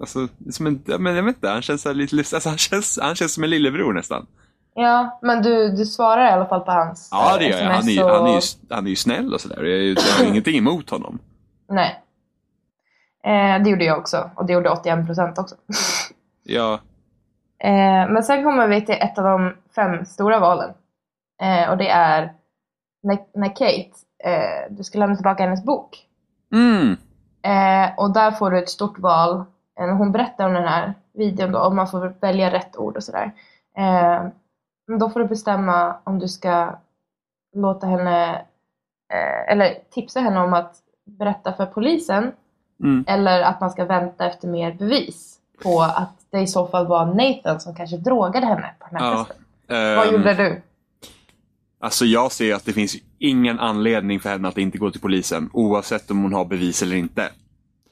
[0.00, 3.34] Alltså, som en, men jag vet inte, han känns, lite, alltså, han, känns, han känns
[3.34, 4.26] som en lillebror nästan.
[4.74, 7.70] Ja, men du, du svarar i alla fall på hans Ja, det eh, gör jag.
[7.70, 9.64] Han är, och- han, är ju, han är ju snäll och sådär.
[9.64, 11.18] Jag, jag har ingenting emot honom.
[11.70, 12.02] Nej.
[13.26, 14.30] Eh, det gjorde jag också.
[14.36, 15.54] Och det gjorde 81% också.
[16.46, 16.80] Ja,
[17.58, 20.74] Eh, men sen kommer vi till ett av de fem stora valen.
[21.42, 22.32] Eh, och det är
[23.02, 23.90] när, när Kate,
[24.24, 26.06] eh, du ska lämna tillbaka hennes bok.
[26.52, 26.96] mm,
[27.42, 29.44] Eh, och där får du ett stort val.
[29.98, 33.32] Hon berättar om den här videon då, och man får välja rätt ord och sådär.
[33.78, 34.26] Eh,
[34.98, 36.78] då får du bestämma om du ska
[37.56, 38.34] låta henne,
[39.12, 42.32] eh, eller tipsa henne om att berätta för polisen
[42.82, 43.04] mm.
[43.08, 47.06] eller att man ska vänta efter mer bevis på att det i så fall var
[47.06, 49.24] Nathan som kanske drogade henne på den här Ja.
[49.24, 49.44] festen.
[49.68, 50.62] Vad Ehm, gjorde du?
[51.80, 55.50] Alltså jag ser att det finns ingen anledning för henne att inte gå till polisen
[55.52, 57.28] oavsett om hon har bevis eller inte.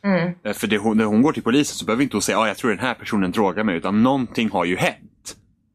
[0.04, 0.32] Mm.
[0.44, 2.56] Eh, För det, när hon går till polisen så behöver inte hon säga att jag
[2.56, 4.96] tror den här personen drogar mig utan någonting har ju hänt.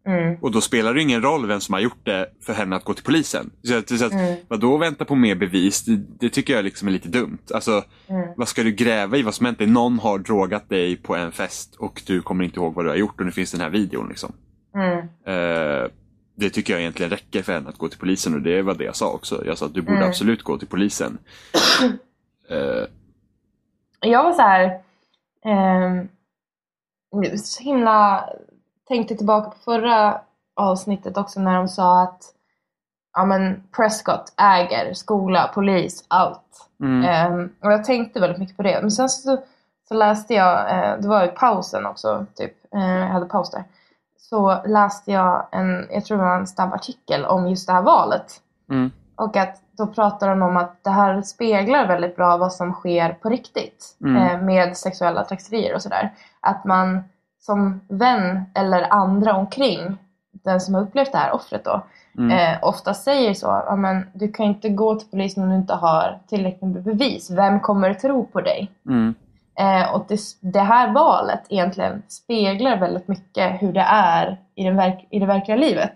[0.09, 0.35] Mm.
[0.41, 2.93] Och då spelar det ingen roll vem som har gjort det för henne att gå
[2.93, 3.51] till polisen.
[3.63, 4.35] Så att, så att, Mm.
[4.47, 5.85] Vadå vänta på mer bevis?
[5.85, 7.37] Det, det tycker jag liksom är lite dumt.
[7.53, 8.27] Alltså, Mm.
[8.37, 9.59] vad ska du gräva i vad som hänt?
[9.59, 12.95] Någon har drogat dig på en fest och du kommer inte ihåg vad du har
[12.95, 14.09] gjort och nu finns den här videon.
[14.09, 14.33] Liksom.
[14.75, 14.97] Mm.
[15.25, 15.87] Eh,
[16.35, 18.83] det tycker jag egentligen räcker för henne att gå till polisen och det var det
[18.83, 19.45] jag sa också.
[19.45, 20.09] Jag sa att du borde Mm.
[20.09, 21.17] absolut gå till polisen.
[22.51, 22.85] Eh,
[24.09, 24.81] Jag var så här.
[25.45, 26.07] ehm,
[27.37, 28.29] så himla
[28.89, 30.21] tänkte tillbaka på förra
[30.55, 32.21] avsnittet också när de sa att
[33.13, 36.69] ja, men Prescott äger skola, polis, allt.
[36.81, 38.79] mm, Ehm, och jag tänkte väldigt mycket på det.
[38.81, 39.37] Men sen så,
[39.87, 43.63] så läste jag, eh, det var i pausen också, typ, eh, jag hade paus där.
[44.17, 47.81] Så läste jag en, jag tror det var en snabb artikel om just det här
[47.81, 48.41] valet.
[48.69, 52.73] mm, Och att då pratar de om att det här speglar väldigt bra vad som
[52.73, 54.15] sker på riktigt Mm.
[54.17, 56.13] eh, med sexuella trakasserier och sådär.
[56.39, 57.03] Att man
[57.39, 59.97] som vän eller andra omkring
[60.43, 61.85] den som har upplevt det här offret då
[62.17, 63.45] mm, eh, ofta säger så.
[63.45, 67.31] Ja, men du kan inte gå till polisen om du inte har tillräckligt med bevis.
[67.31, 68.71] Vem kommer tro på dig?
[68.89, 69.15] mm,
[69.59, 74.75] Eh, och det, det här valet egentligen speglar väldigt mycket hur det är i, den
[74.75, 75.93] verk, i det verkliga livet.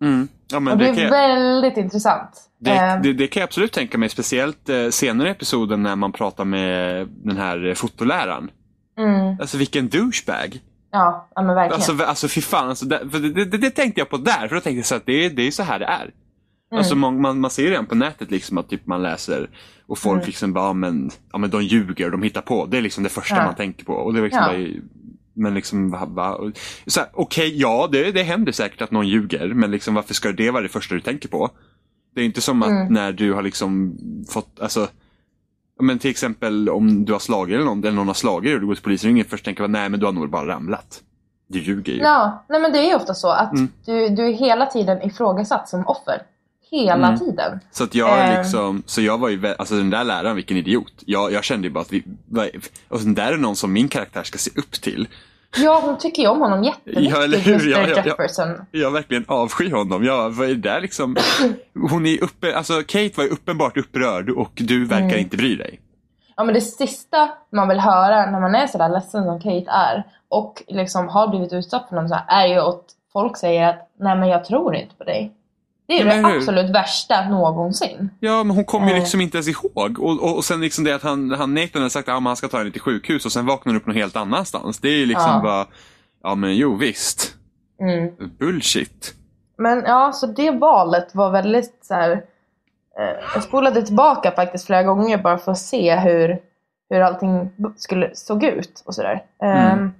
[0.00, 0.28] mm.
[0.52, 2.30] Ja, men och det det, är jag, väldigt intressant.
[2.58, 4.08] det, Eh, det, det kan jag absolut tänka mig.
[4.08, 8.50] Speciellt eh, senare i episoden när man pratar med den här fotoläraren.
[8.98, 10.60] mm, Alltså vilken douchebag.
[10.94, 11.74] Ja, ja, men verkligen.
[11.74, 12.68] Alltså, alltså fy fan.
[12.68, 14.48] Alltså, det, det, det, det tänkte jag på där.
[14.48, 16.02] För då tänkte jag så att det, är- det är så här det är.
[16.02, 16.78] Mm.
[16.78, 19.50] Alltså man, man, man ser redan på nätet liksom att typ man läser
[19.86, 20.26] och folk Mm.
[20.26, 22.66] liksom bara, ja, men, ja men de ljuger, de hittar på.
[22.66, 23.44] Det är liksom det första Ja.
[23.44, 23.92] man tänker på.
[23.92, 24.48] Och det är liksom Ja.
[24.52, 24.82] bara,
[25.36, 26.38] men liksom, va, va,
[27.12, 30.62] okej, ja det, det händer säkert att någon ljuger, men liksom varför ska det vara
[30.62, 31.50] det första du tänker på?
[32.14, 32.92] Det är inte som att Mm.
[32.92, 33.98] när du har liksom
[34.30, 34.88] fått, alltså
[35.80, 38.60] men till exempel om du har slagit eller någon, eller någon har slagit dig och
[38.60, 41.02] du går till polisen, ingen först tänker nej men du har nog bara ramlat.
[41.48, 41.98] Du ljuger ju.
[41.98, 43.68] Ja, nej men det är ju ofta så att Mm.
[43.86, 46.22] du, du är hela tiden ifrågasatt som offer.
[46.70, 47.18] Hela Mm.
[47.18, 47.60] tiden.
[47.70, 48.38] Så att jag Ehm.
[48.42, 50.92] liksom, så jag var ju, alltså den där läraren vilken idiot.
[51.06, 52.04] Jag, jag kände ju bara att vi,
[52.88, 55.08] och den där är någon som min karaktär ska se upp till.
[55.56, 57.54] Ja, hon tycker ju om honom jättemycket, Ja, eller hur?
[57.54, 58.02] Mr Ja, ja, ja.
[58.04, 58.48] Jefferson.
[58.70, 60.04] Jag verkligen avskyr honom.
[60.04, 61.16] Jag, vad är det där liksom?
[61.90, 65.18] Hon är uppe, alltså Kate var ju uppenbart upprörd och du verkar Mm.
[65.18, 65.80] inte bry dig.
[66.36, 70.04] Ja, men det sista man vill höra när man är sådär ledsen som Kate är
[70.28, 73.90] och liksom har blivit utsatt för något så här, är ju att folk säger att
[74.00, 75.32] nej men jag tror inte på dig.
[75.86, 76.36] Det är Ja, det hur?
[76.36, 78.10] absolut värsta någonsin.
[78.20, 78.98] Ja, men hon kommer ju Eh.
[79.00, 79.98] liksom inte ens ihåg.
[79.98, 82.48] Och, och, och sen liksom det att han, han Nathan har sagt att han ska
[82.48, 84.78] ta henne till sjukhus och sen vaknar hon upp någon helt annanstans.
[84.78, 85.40] Det är ju liksom Ja.
[85.42, 85.66] bara,
[86.22, 87.34] ja men jo visst.
[87.80, 88.10] Mm.
[88.38, 89.14] Bullshit.
[89.58, 92.10] Men ja, så det valet var väldigt så här.
[92.98, 96.38] Eh, jag spolade tillbaka faktiskt flera gånger bara för att se hur,
[96.90, 99.22] hur allting skulle, såg ut och sådär.
[99.42, 99.58] Mm.
[99.58, 99.92] Ehm,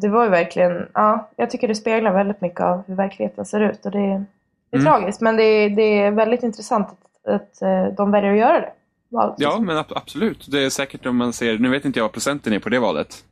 [0.00, 3.60] det var ju verkligen, ja, jag tycker det speglar väldigt mycket av hur verkligheten ser
[3.60, 4.24] ut och det,
[4.72, 4.92] det är Mm.
[4.92, 8.60] tragiskt men det, är- det är väldigt intressant att, att eh, de väljer att göra
[8.60, 8.72] det.
[9.10, 10.46] Valet, Ja, men ab- absolut.
[10.50, 12.78] Det är säkert om man ser, nu vet inte jag vad procenten är på det
[12.78, 13.24] valet.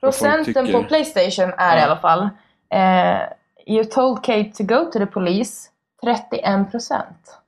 [0.00, 1.84] Procenten på Playstation är i Ja.
[1.86, 2.28] alla fall
[2.74, 3.20] eh,
[3.74, 5.68] You told Kate to go to the police
[6.04, 7.38] 31 procent.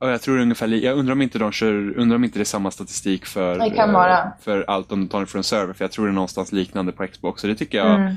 [0.00, 2.44] Ja, jag tror ungefär, jag undrar om inte de kör, undrar om inte det är
[2.44, 5.72] samma statistik för, Det eh, för allt om de tar det från server.
[5.74, 7.40] För jag tror det är någonstans liknande på Xbox.
[7.40, 8.14] Så det tycker jag, Mm.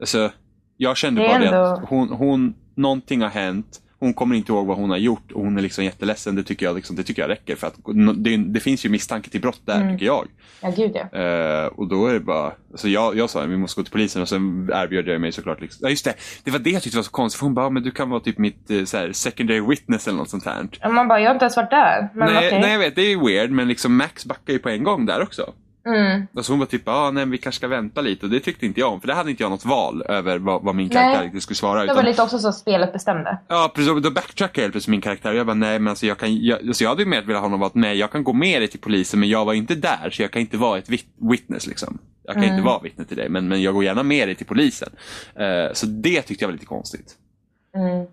[0.00, 0.30] alltså,
[0.76, 3.80] jag kände Det bara det ändå- att hon, hon, någonting har hänt.
[4.00, 6.34] Hon kommer inte ihåg vad hon har gjort och hon är liksom jätteledsen.
[6.34, 7.56] Det tycker jag, liksom, det tycker jag räcker.
[7.56, 7.74] För att
[8.16, 9.92] det, det finns ju misstanke till brott där, Mm.
[9.94, 10.26] tycker jag.
[10.62, 11.18] Ja, gud ja.
[11.20, 14.22] Eh, och då är det bara, alltså jag, jag sa vi måste gå till polisen
[14.22, 15.60] och sen erbjöd jag mig såklart.
[15.60, 16.14] Liksom, ja just det,
[16.44, 17.38] det var det jag tyckte var så konstigt.
[17.38, 20.18] För hon bara, men du kan vara typ mitt eh, så här, secondary witness eller
[20.18, 20.68] något sånt här.
[20.90, 22.08] Man bara, jag har inte ens varit där.
[22.14, 22.60] Men nej, okej.
[22.60, 25.06] nej jag vet, det är ju weird men liksom Max backar ju på en gång
[25.06, 25.52] där också.
[25.88, 26.26] Mm.
[26.36, 28.80] Alltså hon var typ, ah, nej vi kanske ska vänta lite och det tyckte inte
[28.80, 29.00] jag om.
[29.00, 30.94] För det hade inte jag något val över vad, vad min Nej.
[30.94, 31.78] karaktär riktigt skulle svara.
[31.78, 33.38] Det Utan, var lite också så spelet bestämde.
[33.48, 36.06] Ja precis, då backtrackade jag helt plötsligt min karaktär och jag bara nej men alltså
[36.06, 38.24] jag kan, jag, alltså jag hade ju mer velat ha vara att nej jag kan
[38.24, 40.78] gå med dig till polisen men jag var inte där så jag kan inte vara
[40.78, 41.98] ett wit- witness liksom.
[42.24, 42.54] Jag kan Mm.
[42.56, 44.88] inte vara vittne till dig men, men jag går gärna med dig till polisen.
[45.34, 47.14] Eh, så det tyckte jag var lite konstigt.
[47.76, 48.06] Mm.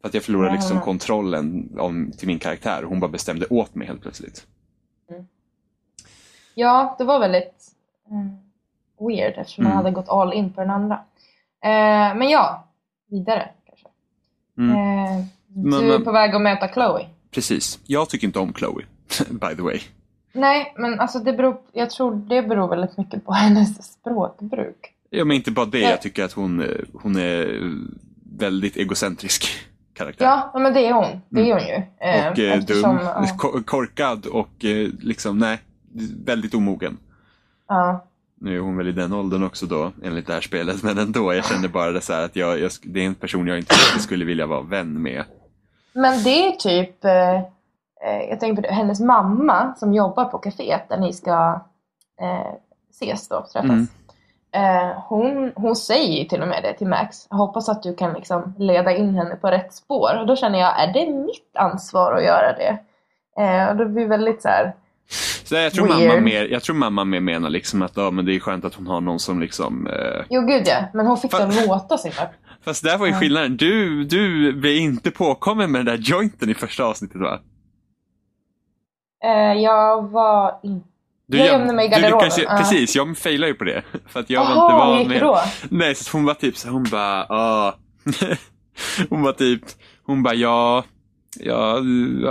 [0.00, 3.74] För att jag förlorade liksom kontrollen om, till min karaktär och hon bara bestämde åt
[3.74, 4.46] mig helt plötsligt.
[6.58, 7.64] Ja, det var väldigt
[8.10, 8.36] mm,
[9.00, 9.84] weird eftersom man Mm.
[9.84, 10.94] hade gått all in på den andra.
[11.64, 12.68] Eh, men ja,
[13.10, 13.86] vidare kanske.
[14.58, 14.70] Mm.
[14.70, 17.06] Eh, Men- du är men- på väg att möta Chloe.
[17.30, 17.78] Precis.
[17.86, 18.84] Jag tycker inte om Chloe,
[19.30, 19.80] by the way.
[20.32, 24.94] Nej, men alltså det beror, jag tror det beror väldigt mycket på hennes språkbruk.
[25.10, 25.80] Ja, men inte bara det.
[25.80, 27.60] Jag tycker att hon, eh, hon är
[28.38, 29.44] väldigt egocentrisk
[29.94, 30.24] karaktär.
[30.24, 31.20] Ja, men det är hon.
[31.28, 31.74] Det är hon ju.
[32.08, 35.58] Eh, och eh, eftersom- dum, Ja, ko- korkad och eh, liksom, nej,
[36.24, 36.98] väldigt omogen.
[37.68, 38.04] ja.
[38.40, 40.82] Nu är hon väl i den åldern också då, enligt det här spelet.
[40.82, 43.58] Men ändå, jag kände bara det så att jag, jag, det är en person jag
[43.58, 45.24] inte skulle vilja vara vän med.
[45.92, 47.36] Men det är typ, eh,
[48.04, 51.60] eh, jag tänker på det, hennes mamma som jobbar på kaféet där ni ska
[52.20, 52.54] eh,
[52.90, 53.70] ses då, träffas.
[53.70, 53.86] Mm.
[54.52, 57.26] Eh, hon, hon säger ju till och med det till Max.
[57.30, 60.18] Jag hoppas att du kan liksom leda in henne på rätt spår.
[60.20, 62.78] Och då känner jag, är det mitt ansvar att göra det?
[63.42, 64.74] Eh, och då blir det väldigt så här.
[65.44, 66.08] Så jag tror, Weird.
[66.08, 68.74] mamma mer, jag tror mamma mer menar liksom att ja, men det är skönt att
[68.74, 72.08] hon har någon som liksom eh, Jo gud ja, men hon fick att låta så
[72.08, 72.28] himla.
[72.64, 73.56] Fast där var ju skillnaden.
[73.56, 77.40] Du, du blev inte påkommen med den där jointen i första avsnittet va?
[79.24, 80.88] Eh, jag var inte...
[81.30, 82.56] Du Jag göm- gömde mig i garderoben, ju, ja.
[82.56, 83.82] Precis, jag failade ju på det.
[84.08, 85.20] För att jag var inte hur gick med...
[85.22, 85.38] då?
[85.70, 87.74] Nej, så hon var typ så hon bara, ah.
[89.10, 89.62] hon var typ,
[90.06, 90.84] hon bara, ja.
[91.40, 91.74] Ja,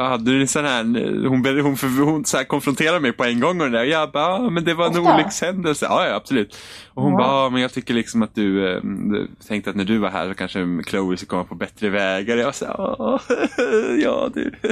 [0.08, 0.84] hade du en sån här,
[1.28, 3.84] hon, hon, hon, hon så konfronterade mig på en gång och det där.
[3.86, 5.16] Jag bara, ah, men det var en Ofta?
[5.16, 5.86] olyckshändelse.
[5.90, 6.58] Ja, ja, absolut.
[6.94, 7.18] Och hon Ja.
[7.18, 8.82] bara, ah, men jag tycker liksom att du, eh,
[9.48, 12.38] tänkte att när du var här så kanske Chloe skulle komma på bättre vägar.
[12.38, 13.20] Jag var här, ah,
[14.04, 14.52] ja du.
[14.64, 14.72] Eh,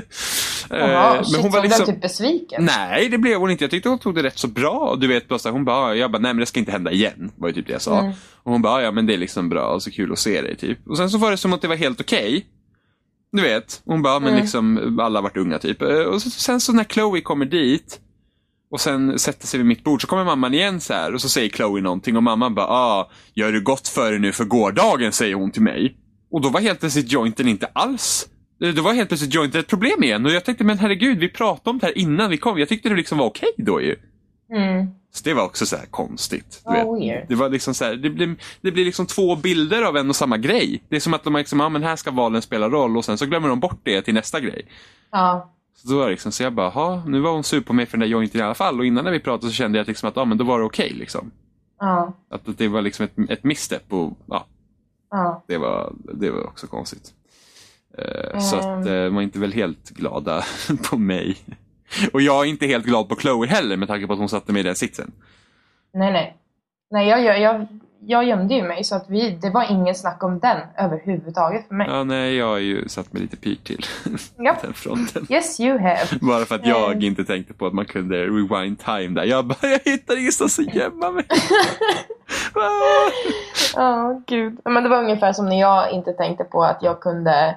[0.79, 2.65] Jaha, shit, hon liksom- blev typ besviken.
[2.65, 3.63] Nej, det blev hon inte.
[3.63, 4.95] Jag tyckte hon tog det rätt så bra.
[4.99, 6.91] Du vet, bara så här, hon bara, jag bara, nej men det ska inte hända
[6.91, 7.31] igen.
[7.35, 7.99] Var ju typ det jag sa.
[7.99, 8.11] Mm.
[8.43, 10.55] Och hon bara, ja men det är liksom bra och så kul att se dig
[10.55, 10.87] typ.
[10.87, 12.45] Och sen så var det som att det var helt okej.
[13.35, 14.41] Du vet, hon bara, men Mm.
[14.41, 15.81] liksom alla har varit unga typ.
[15.81, 17.99] Eh, Och så, sen så när Chloe kommer dit
[18.71, 21.29] och sen sätter sig vid mitt bord så kommer mamman igen så här och så
[21.29, 25.11] säger Chloe någonting och mamman bara, ah, gör du gott för dig nu för gårdagen,
[25.11, 25.95] säger hon till mig.
[26.31, 28.27] Och då var helt plötsligt jointen inte alls
[28.63, 31.29] eh, då var helt plötsligt jointen ett problem igen och jag tänkte men herregud vi
[31.29, 32.59] pratade om det här innan vi kom.
[32.59, 33.95] Jag tyckte det liksom var okej då ju.
[34.55, 34.87] Mm.
[35.15, 36.61] Så det var också så konstigt.
[36.65, 37.03] Du Vad vet.
[37.03, 37.25] weird.
[37.29, 40.15] Det var liksom så här, det blir, det blir liksom två bilder av en och
[40.15, 40.83] samma grej.
[40.89, 43.17] Det är som att de liksom, ja men här ska valen spela roll och sen
[43.17, 44.65] så glömmer de bort det till nästa grej.
[45.11, 45.51] Ja.
[45.75, 47.91] Så då var liksom, så jag bara, ha, nu var hon sur på mig för
[47.97, 50.09] den där jointen i alla fall och innan när vi pratade så kände jag liksom
[50.09, 51.31] att, ja men då var det okej liksom.
[51.79, 52.13] Ja.
[52.31, 54.45] Att att det var liksom ett, ett misstep och ja,
[55.11, 55.43] Ja.
[55.47, 57.13] det var, det var också konstigt.
[57.97, 58.81] Eh, Så Ehm.
[58.81, 60.43] att eh, var inte väl helt glada
[60.89, 61.37] på mig.
[62.13, 64.51] Och jag är inte helt glad på Chloe heller med tanke på att hon satte
[64.51, 65.11] mig i den sitsen.
[65.93, 66.37] Nej, nej.
[66.91, 67.67] Nej, jag, jag, jag,
[67.99, 71.75] jag gömde ju mig så att vi, det var ingen snack om den överhuvudtaget för
[71.75, 71.87] mig.
[71.89, 73.85] Ja, nej, jag har ju satt mig lite pyrt till
[74.37, 74.55] Ja.
[74.61, 75.27] den fronten.
[75.29, 75.99] Yes you have.
[76.21, 77.05] Bara för att jag Eh.
[77.07, 79.23] inte tänkte på att man kunde rewind time där.
[79.23, 81.25] Jag bara, jag hittar ingenstans att gömma mig.
[82.53, 83.11] Ah.
[83.75, 84.59] Ja, gud.
[84.65, 87.47] Men det var ungefär som när jag inte tänkte på att jag kunde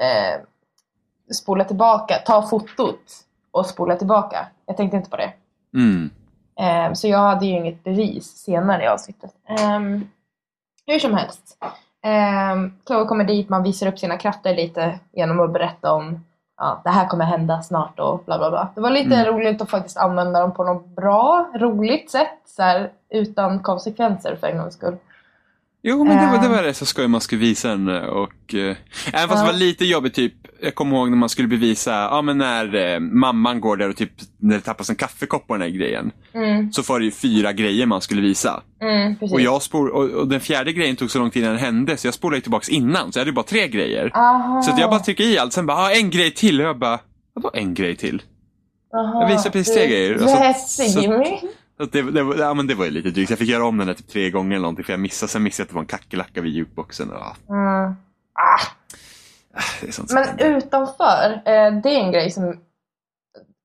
[0.00, 0.40] eh,
[1.34, 3.00] spola tillbaka, ta fotot
[3.50, 4.46] och spola tillbaka.
[4.66, 5.32] Jag tänkte inte på det.
[5.74, 6.10] Mm.
[6.60, 9.30] Eh, så jag hade ju inget bevis senare i avsnittet.
[9.48, 10.08] Ehm,
[10.86, 11.56] hur som helst.
[12.52, 16.24] Um, Chloe kommer dit, man visar upp sina krafter lite genom att berätta om
[16.56, 18.68] ja, det här kommer hända snart och bla bla bla.
[18.74, 19.26] Det var lite Mm.
[19.26, 22.38] roligt att faktiskt använda dem på något bra, roligt sätt.
[22.46, 24.96] Så här, utan konsekvenser för en gångs skull.
[25.82, 26.52] Jo, men det var, det Ehm.
[26.52, 28.76] var rätt så skoj man skulle visa henne och eh,
[29.12, 29.34] även fast Ja.
[29.36, 32.74] det var lite jobbigt typ, jag kommer ihåg när man skulle bevisa, ja men när
[32.94, 36.10] eh, mamman går där och typ, när det tappas en kaffekopp på den här grejen.
[36.34, 38.62] Mm, Så var det ju fyra grejer man skulle visa.
[38.82, 39.16] mm.
[39.20, 41.96] Och, jag spol, och, och den fjärde grejen tog så lång tid innan den hände
[41.96, 44.10] så jag spolade ju tillbaks innan, så jag hade ju bara tre grejer.
[44.14, 46.60] Aha, Så jag bara trycker i allt, sen bara, ah, en grej till.
[46.60, 46.98] Och jag bara,
[47.34, 48.22] vadå en grej till?
[48.94, 50.14] aha, jag visar precis tre grejer.
[50.14, 51.38] Du är hetsig Jimmy.
[51.92, 53.30] Det, det, ja, men det var ju lite drygt.
[53.30, 55.42] Jag fick göra om den där typ tre gånger eller någonting för jag missade, sen
[55.42, 57.10] missade jag att det var en kackerlacka vid jukeboxen.
[57.10, 57.96] Och, ja, Mm.
[58.32, 58.60] Ah.
[60.14, 62.60] Men utanför, eh, det är en grej som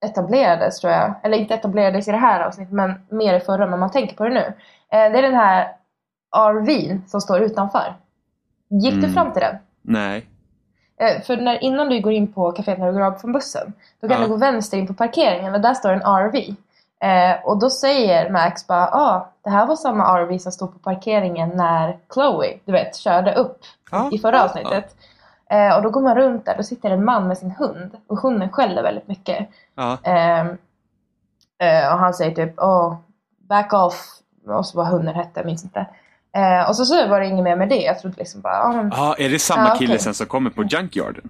[0.05, 1.15] etablerades tror jag.
[1.23, 4.23] Eller inte etablerades i det här avsnittet men mer i förra, men man tänker på
[4.23, 4.45] det nu.
[4.91, 5.67] Eh, det är den här
[6.53, 7.93] RVn som står utanför.
[8.69, 9.13] Gick du Mm.
[9.13, 9.55] fram till den?
[9.81, 10.25] Nej.
[10.99, 13.73] Eh, för när, innan du går in på kaféet när du går av från bussen,
[14.01, 14.23] då kan Ja.
[14.23, 16.55] du gå vänster in på parkeringen och där står en RV.
[17.05, 20.79] Eh, och då säger Max bara, ah, det här var samma RV som stod på
[20.79, 23.59] parkeringen när Chloe, du vet, körde upp
[23.91, 24.09] Ja.
[24.11, 24.95] i förra avsnittet.
[25.49, 28.17] Eh, och då går man runt där, då sitter en man med sin hund och
[28.19, 29.47] hunden skäller väldigt mycket.
[30.03, 30.47] Ehm,
[31.59, 32.95] eh, och han säger typ oh,
[33.49, 34.05] back off
[34.47, 35.85] och så vad hunden hette, jag minns inte.
[36.35, 37.81] Eh, och så, så var det inget mer med det.
[37.81, 40.03] Jag trodde liksom bara, ah, Ja, är det samma Ja, kille okej.
[40.03, 41.29] sen som kommer på Junkyarden?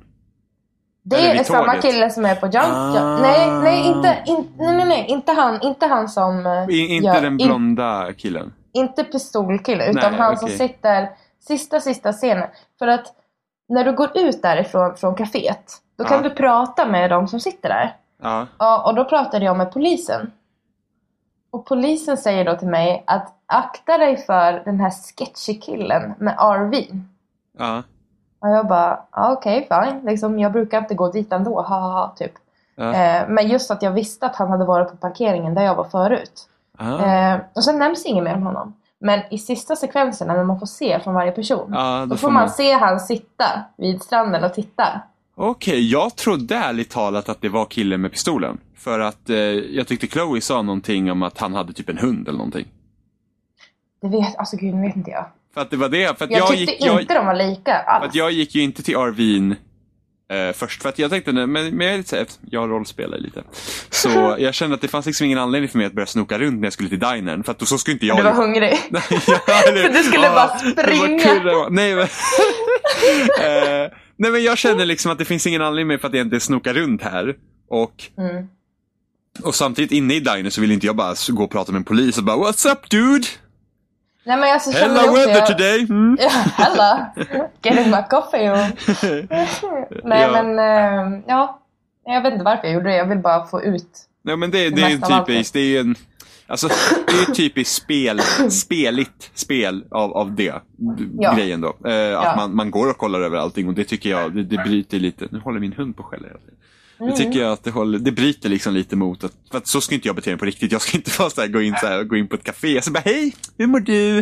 [1.05, 1.81] Det eller är samma tåget.
[1.81, 2.65] kille som är på Junk.
[2.65, 3.17] Ah.
[3.21, 7.07] Nej, nej, inte, in, nej, nej, nej, inte han, inte han som eh, I, inte
[7.07, 8.53] gör- den in- blonda killen?
[8.73, 10.57] inte pistolkille utan Nej, han som okej.
[10.57, 12.47] sitter sista, sista scenen.
[12.79, 13.05] För att
[13.69, 16.29] när du går ut därifrån från kaféet, då kan Ja.
[16.29, 17.95] du prata med de som sitter där.
[18.21, 18.47] Ja.
[18.59, 20.31] Ja, och då pratade jag med polisen.
[21.51, 26.35] Och polisen säger då till mig att akta dig för den här sketchy killen med
[26.39, 26.75] RV.
[27.57, 27.83] Ja.
[28.45, 30.11] Och jag bara, ja, okej fine.
[30.11, 32.31] Liksom, jag brukar inte gå dit ändå, ha ha ha, typ.
[32.75, 32.93] Ja.
[32.93, 35.83] Eh, men just att jag visste att han hade varit på parkeringen där jag var
[35.83, 36.49] förut.
[36.77, 37.05] Ja.
[37.05, 38.73] Eh, och sen nämns inget mer om honom.
[38.99, 41.71] Men i sista sekvenserna när man får se från varje person.
[41.73, 43.45] Ja, då får man se han sitta
[43.77, 45.01] vid stranden och titta.
[45.35, 48.57] Okej, jag trodde ärligt talat att det var killen med pistolen.
[48.77, 52.27] För att eh, jag tyckte Chloe sa någonting om att han hade typ en hund
[52.27, 52.67] eller någonting.
[54.01, 55.25] Det vet, alltså gud, nu vet inte jag.
[55.55, 57.35] För att det var det, för att Jag, jag, tyckte gick, jag, inte de var
[57.35, 58.05] lika för alls.
[58.09, 59.51] att jag gick ju inte till RVn
[60.31, 60.81] eh, först.
[60.81, 63.43] För att jag tänkte, men, men jag är lite här, jag rollspelar lite.
[63.89, 66.59] Så jag kände att det fanns liksom ingen anledning för mig att börja snoka runt
[66.59, 67.43] när jag skulle till dinern.
[67.43, 68.17] För att då så skulle inte jag...
[68.17, 68.73] Du var hungrig.
[68.91, 68.99] ja,
[69.67, 71.19] eller- För du skulle bara springa.
[71.23, 72.03] kul, Nej, men,
[73.41, 76.39] eh, nej men jag kände liksom att det finns ingen anledning för att jag inte
[76.39, 77.35] snokar runt här.
[77.69, 78.47] Och, Mm.
[79.43, 81.83] och samtidigt inne i diner så vill inte jag bara gå och prata med en
[81.83, 83.27] polis och bara What's up dude?
[84.25, 85.81] Nej men alltså Hella weather jag, today!
[85.89, 86.17] Mm.
[86.21, 87.11] Ja, hella.
[87.63, 88.57] Getting my coffee och...
[90.03, 90.43] Nej Ja.
[90.43, 91.61] men, eh, ja.
[92.05, 92.95] Jag vet inte varför jag gjorde det.
[92.95, 93.89] Jag vill bara få ut.
[94.23, 95.95] Nej men det, Det det är ju typiskt, det är ju en
[96.47, 96.67] Alltså
[97.07, 98.19] det är ju typiskt spel,
[98.51, 100.53] speligt spel av, av det
[101.19, 101.33] Ja.
[101.33, 101.75] grejen då.
[101.85, 102.19] Eh, Ja.
[102.29, 104.99] Att man, man går och kollar över allting och det tycker jag, det, det bryter
[104.99, 106.55] lite, nu håller min hund på och skäller hela tiden.
[106.99, 107.11] Mm.
[107.11, 109.81] Det tycker jag att det, håller, det bryter liksom lite mot att, för att så
[109.81, 110.71] ska inte jag bete mig på riktigt.
[110.71, 112.77] Jag ska inte vara så här, gå in så här, gå in på ett café
[112.77, 114.19] och så bara hej, hur mår du?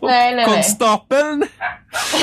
[0.00, 0.54] Och Nej, nej, nej.
[0.54, 1.38] konstapeln?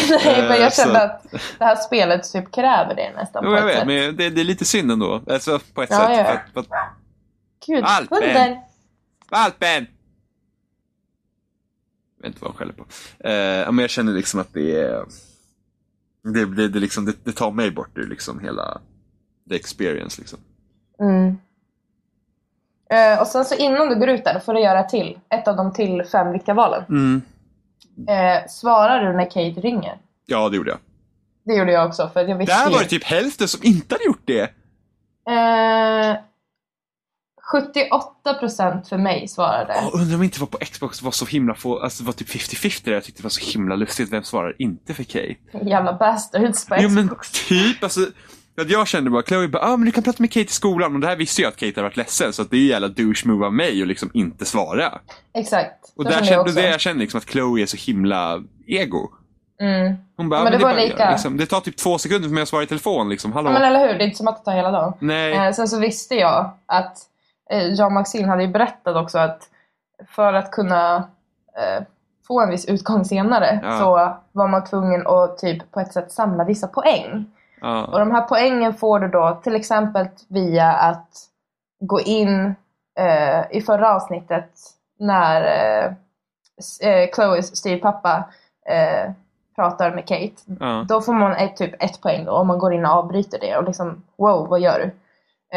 [0.10, 3.44] Nej men Eh, jag kände så- att det här spelet typ kräver det nästan.
[3.46, 3.88] Jo, jag vet, sätt.
[3.88, 5.24] men det, det är lite synd ändå.
[5.30, 6.18] Alltså på ett Ja, sätt.
[6.18, 6.39] ja.
[6.54, 6.70] För för
[7.68, 8.18] Gud, Alpen.
[8.24, 8.58] hunden!
[9.32, 9.88] Valpen!
[12.18, 12.86] Jag vet inte vad han skäller på.
[13.20, 15.06] Eh, ja, men jag känner liksom att det är...
[16.34, 18.82] Det, det, det, liksom, det, det tar mig bort ur liksom hela
[19.49, 20.21] the experience.
[20.21, 20.39] Liksom.
[20.99, 21.38] Mm.
[22.89, 25.47] Eh, och sen så innan du går ut där, då får du göra till ett
[25.47, 26.84] av de till fem viktiga valen.
[26.89, 27.21] Mm.
[28.08, 29.97] Eh, svarar du när Kate ringer?
[30.25, 30.79] Ja, det gjorde jag.
[31.45, 34.06] Det gjorde jag också för jag visste Där var det typ hälften som inte hade
[34.06, 34.41] gjort det.
[35.29, 36.17] Eh,
[37.53, 39.73] 78% för mig svarade.
[39.73, 42.27] Oh, undrar om inte var på Xbox var så himla få, alltså det var typ
[42.29, 42.91] 50-50 där.
[42.91, 44.12] Jag tyckte det var så himla lustigt.
[44.12, 45.36] Vem svarar inte för Kate?
[45.62, 47.47] Jävla bastards på Jo men Xbox.
[47.47, 47.99] typ, alltså.
[48.62, 50.94] Att jag kände bara, Chloe bara, ah, men du kan prata med Kate i skolan.
[50.96, 52.34] Och det här visste jag att Kate hade varit ledsen.
[52.34, 55.00] Så att det är ju jävla douche move av mig att liksom inte svara.
[55.34, 55.94] Exakt.
[55.98, 59.10] Och där kände kände, det jag känner liksom att Chloe är så himla ego.
[59.62, 59.94] Mm.
[60.18, 61.12] Hon bara, Ja, men men det det, var bara, lika.
[61.12, 63.34] liksom, det tar typ två sekunder för mig att svara i telefon liksom.
[63.34, 63.50] Hallå?
[63.50, 64.94] Ja, men eller hur, det är inte som att det tar hela dagen.
[65.00, 65.34] Nej.
[65.48, 66.98] Eh, sen så visste jag att
[67.52, 69.42] eh, Jean Maxine hade ju berättat också att
[70.16, 70.96] för att kunna
[71.58, 71.84] eh,
[72.28, 73.80] få en viss utgång senare Ja.
[73.80, 77.26] så var man tvungen att typ på ett sätt samla vissa poäng.
[77.63, 81.10] Och de här poängen får du då till exempel via att
[81.80, 82.56] gå in
[82.99, 84.49] eh, i förra avsnittet
[84.99, 85.93] när eh,
[86.89, 88.23] eh, Chloes styvpappa
[88.65, 89.12] eh,
[89.56, 90.56] pratar med Kate.
[90.60, 90.86] Ja.
[90.89, 93.58] Då får man ett, typ ett poäng då, om man går in och avbryter det
[93.58, 94.91] och liksom wow, vad gör du?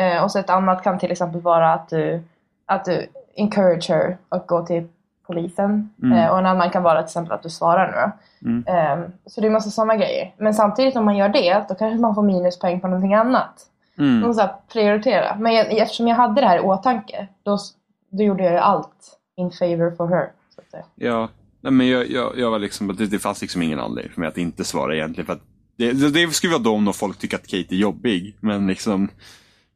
[0.01, 2.23] Eh, och så ett annat kan till exempel vara att du,
[2.67, 4.89] att du encourage her att gå till
[5.27, 5.91] polisen.
[6.03, 6.19] Mm.
[6.19, 8.13] Eh, och en annan kan vara till exempel att du svarar
[8.43, 8.49] nu.
[8.51, 8.65] Mm.
[9.03, 10.35] Eh, så det är massa sådana grejer.
[10.39, 13.67] Men samtidigt om man gör det, då kanske man får minuspoäng på någonting annat.
[13.99, 14.21] Man Mm.
[14.21, 15.37] måste så här prioritera.
[15.39, 17.59] Men jag, eftersom jag hade det här i åtanke, då,
[18.11, 20.31] då gjorde jag ju allt in favor for her.
[20.95, 21.29] Ja,
[21.61, 24.29] Nej, men jag, jag, jag var liksom, det, det fanns liksom ingen anledning för mig
[24.29, 25.27] att inte svara egentligen.
[25.27, 25.43] För att
[25.77, 28.37] det, det, det skulle vara då om folk tycker att Kate är jobbig.
[28.41, 29.09] Men liksom,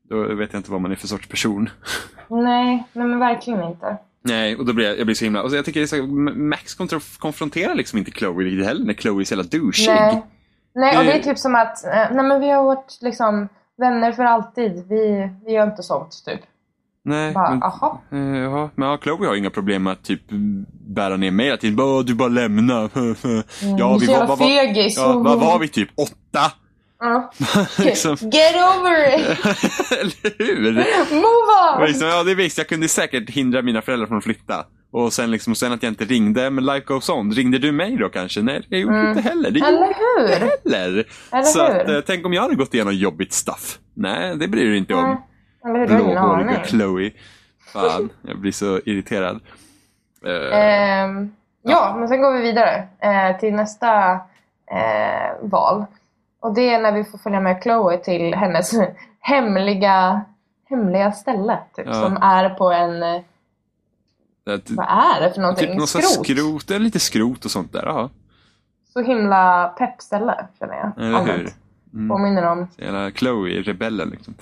[0.09, 1.71] då vet jag inte vad man är för sorts person.
[2.29, 3.97] Nej, nej men verkligen inte.
[4.25, 5.43] Nej, och då blir jag, jag blir så himla...
[5.43, 5.97] Och så jag tycker så,
[6.37, 6.75] Max
[7.19, 9.87] konfronterar liksom inte Chloe riktigt heller när Chloe är så jävla douchig.
[9.89, 10.23] Nej.
[10.75, 13.49] nej, och det är Det- typ som att, eh, nej men vi har varit liksom
[13.79, 14.73] vänner för alltid.
[14.89, 16.41] Vi, vi gör inte sånt typ.
[17.05, 18.01] Nej, Bara, men, aha.
[18.13, 20.23] eh, ja, men ja, Chloe har inga problem med att typ
[20.87, 21.77] bära ner mig hela tiden.
[21.77, 22.73] Bara, "Åh, du bara lämna.
[22.95, 24.97] ja, Mm, vi var, var, fegis.
[24.97, 25.89] ja, vad var vi typ?
[25.95, 26.53] Åtta?
[27.01, 27.31] Ja.
[27.79, 28.17] liksom.
[28.21, 29.27] Get over it!
[29.91, 31.15] Eller hur?
[31.15, 31.87] Move on!
[31.87, 34.65] liksom, ja, det visst, jag kunde säkert hindra mina föräldrar från att flytta.
[34.93, 37.33] Och sen, liksom, och sen att jag inte ringde, men life goes on.
[37.33, 38.43] Ringde du mig då kanske?
[38.43, 39.09] Nej, jag gjorde Mm.
[39.09, 39.51] inte heller.
[39.51, 40.35] Det gjorde Eller hur?
[40.35, 41.05] inte heller.
[41.33, 41.81] Eller Så hur?
[41.81, 43.79] att, eh, tänk om jag hade gått igenom jobbigt stuff.
[43.95, 45.17] Nej, det bryr du inte om.
[45.65, 45.87] Mm.
[45.87, 46.65] Blåhåriga.
[46.65, 47.11] Chloe.
[47.73, 49.41] Fan, jag blir så irriterad.
[50.27, 51.31] Eh, Ehm,
[51.63, 54.13] ja, men sen går vi vidare eh, till nästa
[54.73, 55.85] eh, val.
[56.41, 58.73] Och det är när vi får följa med Chloe till hennes
[59.21, 60.21] hemliga,
[60.69, 61.59] hemliga ställe.
[61.77, 61.93] Typ, Ja.
[61.95, 63.03] Som är på en...
[63.03, 65.67] att, Vad är det för någonting?
[65.69, 66.27] typ någon skrot?
[66.27, 66.69] skrot.
[66.69, 67.83] Det är lite skrot och sånt där.
[67.87, 68.11] Ja,
[68.93, 71.05] Så himla peppställe känner jag.
[71.07, 71.51] eller hur?
[71.95, 72.09] Mm.
[72.09, 74.35] Påminner om jävla Chloe, rebellen liksom.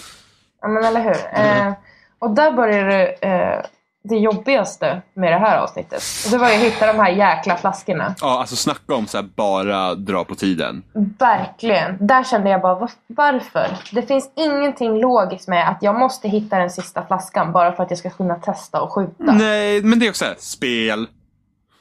[0.60, 1.16] Ja men eller hur.
[1.32, 1.72] Eh,
[2.18, 3.60] och där börjar det, eh,
[4.04, 6.02] det jobbigaste med det här avsnittet.
[6.24, 8.14] Och det var ju att hitta de här jäkla flaskorna.
[8.20, 10.82] Ja, alltså snacka om så här, bara dra på tiden.
[11.18, 12.06] Verkligen.
[12.06, 13.66] Där kände jag bara, "Var- varför?
[13.92, 17.90] Det finns ingenting logiskt med att jag måste hitta den sista flaskan bara för att
[17.90, 19.32] jag ska kunna testa och skjuta.
[19.32, 21.06] Nej, men det är också här, spel.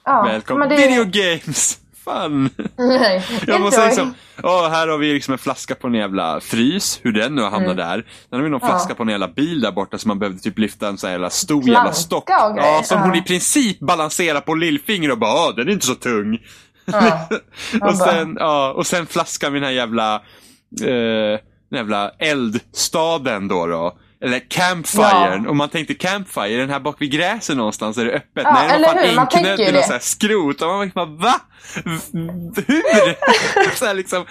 [0.06, 0.68] ja, Välkommen.
[0.70, 1.78] men det- Video games!
[2.08, 2.50] Fun!
[2.78, 7.00] Nej, Jag måste liksom, åh, här har vi liksom en flaska på en jävla frys,
[7.04, 8.06] hur den nu har hamnat där.
[8.30, 8.68] Sen har vi någon Ja.
[8.68, 11.14] flaska på en jävla bil där borta som man behövde typ lyfta en sån här
[11.14, 12.30] jävla stor jävla Planka stock.
[12.30, 13.04] och grejer, Ja, som ja.
[13.06, 16.38] hon i princip balanserar på lillfinger och bara, åh, den är inte så tung.
[16.86, 17.30] Ja.
[17.82, 20.16] och, sen, ja, och sen flaskan med den här jävla,
[20.82, 21.40] eh,
[21.70, 23.68] den jävla eldstaden då.
[23.68, 23.98] då.
[24.24, 25.44] Eller campfiren.
[25.44, 25.50] Ja.
[25.50, 28.44] Och man tänkte campfire, den här bak vid gräset någonstans är det öppet.
[28.44, 29.16] Ja, Nej, eller hur?
[29.16, 29.84] Man tänker ju det.
[29.84, 30.62] så här skrot.
[30.62, 31.36] Och man liksom, va?
[31.84, 33.76] V- Hur?
[33.76, 34.26] så här liksom,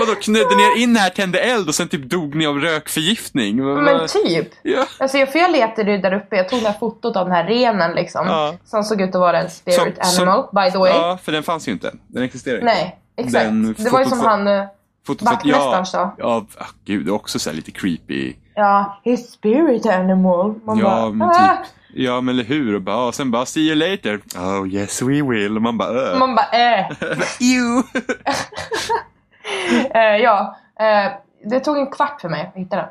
[0.00, 3.64] vadå, knödde ni er in här, tände eld och sen typ dog ni av rökförgiftning?
[3.64, 4.48] Va- Men va- typ.
[4.62, 4.86] ja.
[4.98, 7.34] Alltså jag, för jag letade ju där uppe, jag tog det här fotot av den
[7.34, 8.26] här renen liksom.
[8.26, 8.54] Ja.
[8.64, 10.90] Som såg ut att vara en spirit Som- som- animal, by the way.
[10.92, 11.92] ja, för den fanns ju inte.
[12.06, 12.64] Den existerar inte.
[12.66, 13.44] Nej, exakt.
[13.44, 14.64] Den det var ju som han, eh,
[15.06, 16.14] Fotot för- vaktmästaren sa.
[16.18, 18.34] Ja, ah, gud, det är också så här lite creepy.
[18.58, 20.54] Ja, his spirit animal.
[20.64, 21.56] Man ja, bara, men ah.
[21.56, 21.66] typ.
[21.94, 22.74] Ja, men eller hur?
[22.74, 24.20] Och, bara, och sen bara, see you later.
[24.36, 25.56] Oh, yes we will.
[25.56, 26.18] Och man bara, äh.
[26.18, 26.86] Man bara, eh.
[27.40, 27.82] Ew.
[29.94, 31.12] eh ja, eh,
[31.50, 32.86] det tog en kvart för mig att hitta den.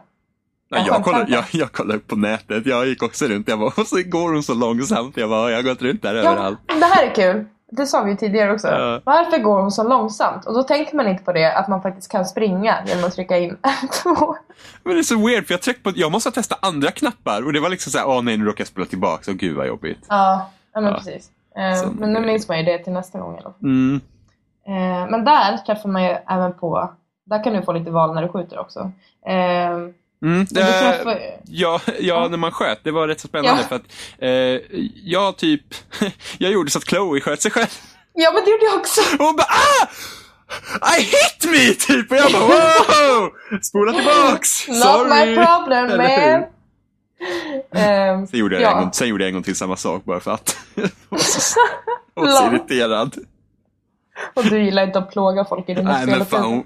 [0.70, 3.72] Ja, Jag kollade, jag, jag kollade upp på nätet, jag gick också runt, jag bara,
[3.78, 5.18] och så går hon så långsamt.
[5.18, 6.60] Jag bara, jag har gått runt där Ja, överallt.
[6.68, 7.46] det här är kul.
[7.72, 8.68] Det sa vi ju tidigare också.
[8.68, 9.02] Ja.
[9.04, 10.46] Varför går hon så långsamt?
[10.46, 13.38] Och då tänker man inte på det, att man faktiskt kan springa genom att trycka
[13.38, 13.58] in
[14.04, 14.36] två.
[14.84, 17.54] Men det är så weird, för jag tryckte på, jag måste testa andra knappar och
[17.54, 19.68] det var liksom så här, åh nej, nu råkar jag spola tillbaka, och gud vad
[19.68, 20.06] jobbigt.
[20.10, 20.98] Ja, ja men Ja.
[20.98, 21.30] precis.
[21.58, 23.62] Eh, Så- men nu minns man ju det till nästa gång i alla fall.
[23.64, 24.02] Mm.
[24.68, 26.92] Eh, men där träffar man ju även på,
[27.26, 28.92] där kan du få lite val när du skjuter också.
[30.24, 33.68] Mm, du eh, träffar, ja, ja, när man sköt, det var rätt så spännande Ja.
[33.68, 33.84] för att
[34.20, 35.62] eh, jag typ,
[36.38, 37.68] jag gjorde så att Chloe sköt sig själv.
[38.14, 39.02] ja men det gjorde jag också!
[39.20, 39.88] Och hon bara ah!
[40.98, 41.74] I hit me!
[41.74, 42.12] Typ!
[42.12, 43.30] Och jag bara wow!
[43.62, 44.68] Spola tillbaks!
[44.68, 45.10] Not Sorry!
[45.30, 46.44] my problem man!
[47.76, 48.78] Eh, Sen gjorde, jag Ja.
[48.78, 50.58] en gång, sen gjorde jag en gång till samma sak bara för att.
[50.76, 51.60] jag var så,
[52.16, 53.16] jag var så irriterad.
[54.34, 56.44] och du gillar inte att plåga folk i dina Nej men fan.
[56.44, 56.66] hon-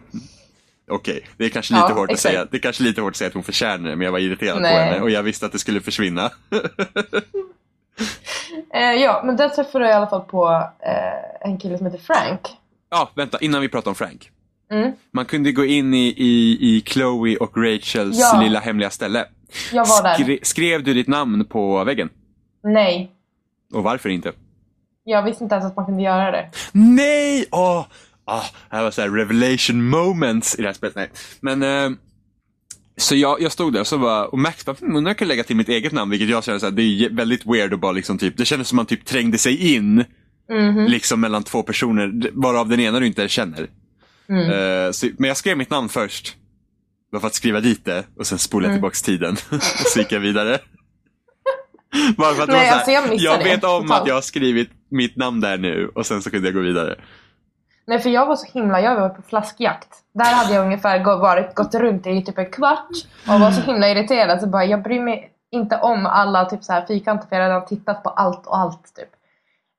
[0.89, 2.33] Okej, det är kanske lite Ja, hårt att exakt.
[2.33, 2.45] säga.
[2.51, 4.55] Det är kanske lite hårt att säga att hon förtjänar det, men jag var irriterad
[4.55, 4.75] på Nej.
[4.75, 6.31] henne och jag visste att det skulle försvinna.
[8.73, 11.99] Eh, ja, men där träffade jag i alla fall på eh, en kille som heter
[11.99, 12.41] Frank.
[12.89, 14.29] Ja, vänta, innan vi pratar om Frank.
[14.71, 14.91] Mm.
[15.13, 18.41] Man kunde gå in i, i, i Chloe och Rachels Ja.
[18.43, 19.25] lilla hemliga ställe.
[19.73, 20.13] Jag var där.
[20.15, 22.09] Skre, skrev du ditt namn på väggen?
[22.63, 23.11] Nej,
[23.73, 24.31] Och varför inte?
[25.03, 26.49] jag visste inte ens att man kunde göra det.
[26.71, 27.45] Nej!
[27.51, 27.85] Åh,
[28.25, 30.95] ah, det här var så här revelation moments i det här spelet.
[30.95, 31.09] Nej.
[31.41, 31.97] Men, eh,
[32.97, 35.43] så jag, jag stod där och så bara, och Max bara, hm, jag kan lägga
[35.43, 37.91] till mitt eget namn, vilket jag känner så här, det är väldigt weird och bara
[37.91, 40.05] liksom typ, det kändes som man typ trängde sig in,
[40.49, 40.85] Mhm.
[40.85, 43.67] liksom mellan två personer, varav den ena du inte känner.
[44.29, 44.49] Mm.
[44.51, 46.35] Eh, så, men jag skrev mitt namn först.
[47.11, 48.77] Bara för att skriva dit det och sen spolade Mm.
[48.77, 49.33] tillbaks tiden.
[49.51, 50.59] och så gick jag vidare.
[52.17, 54.01] Bara för att det Nej, var så här, alltså jag jag det, vet om totalt.
[54.01, 56.95] att jag har skrivit mitt namn där nu och sen så kunde jag gå vidare.
[57.85, 59.89] Nej för jag var så himla, jag var på flaskjakt.
[60.13, 62.87] Där hade jag ungefär varit, gått runt i typ en kvart
[63.27, 66.73] och var så himla irriterad så bara jag bryr mig inte om alla typ så
[66.73, 69.09] här fyrkanter för jag har redan tittat på allt och allt typ.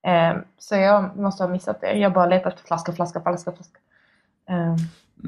[0.06, 1.92] Ehm, så jag måste ha missat det.
[1.92, 3.78] Jag bara letat efter flaska, flaska, flaska, flaska.
[4.50, 4.76] Ehm,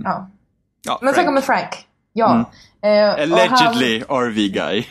[0.05, 0.27] ja.
[0.87, 1.27] Ja, Men sen Frank.
[1.27, 1.87] kommer Frank.
[2.13, 2.33] Ja.
[2.83, 3.09] Mm.
[3.09, 4.85] Eh, och han- Allegedly RV guy.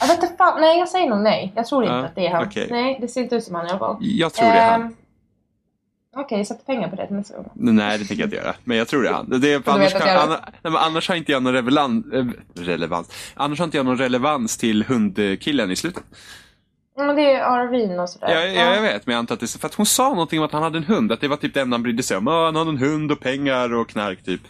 [0.00, 1.52] Jag vet inte fan, nej jag säger nog nej.
[1.56, 2.46] Jag tror inte Ja, att det är han.
[2.46, 2.68] okej.
[2.70, 3.96] Nej, det ser inte ut som han i alla fall.
[4.00, 4.96] jag tror det är han.
[6.16, 7.50] Okej, jag sätter pengar på det till nästa gång.
[7.54, 8.54] Nej, det tänker jag inte göra.
[8.64, 9.40] Men jag tror det är han.
[9.40, 13.32] Det är, annars, kan, anna, nej, men annars har inte jag någon relevans, eh, relevans.
[13.34, 16.04] Annars har inte jag någon relevans till hundkillen i slutet.
[16.96, 18.28] Men det är Arvin och sådär.
[18.30, 20.38] Ja, ja, jag vet, men jag antar att det är för att hon sa någonting
[20.38, 21.12] om att han hade en hund.
[21.12, 22.26] Att det var typ det enda han brydde sig om.
[22.26, 24.40] Han hade en hund och pengar och knark typ.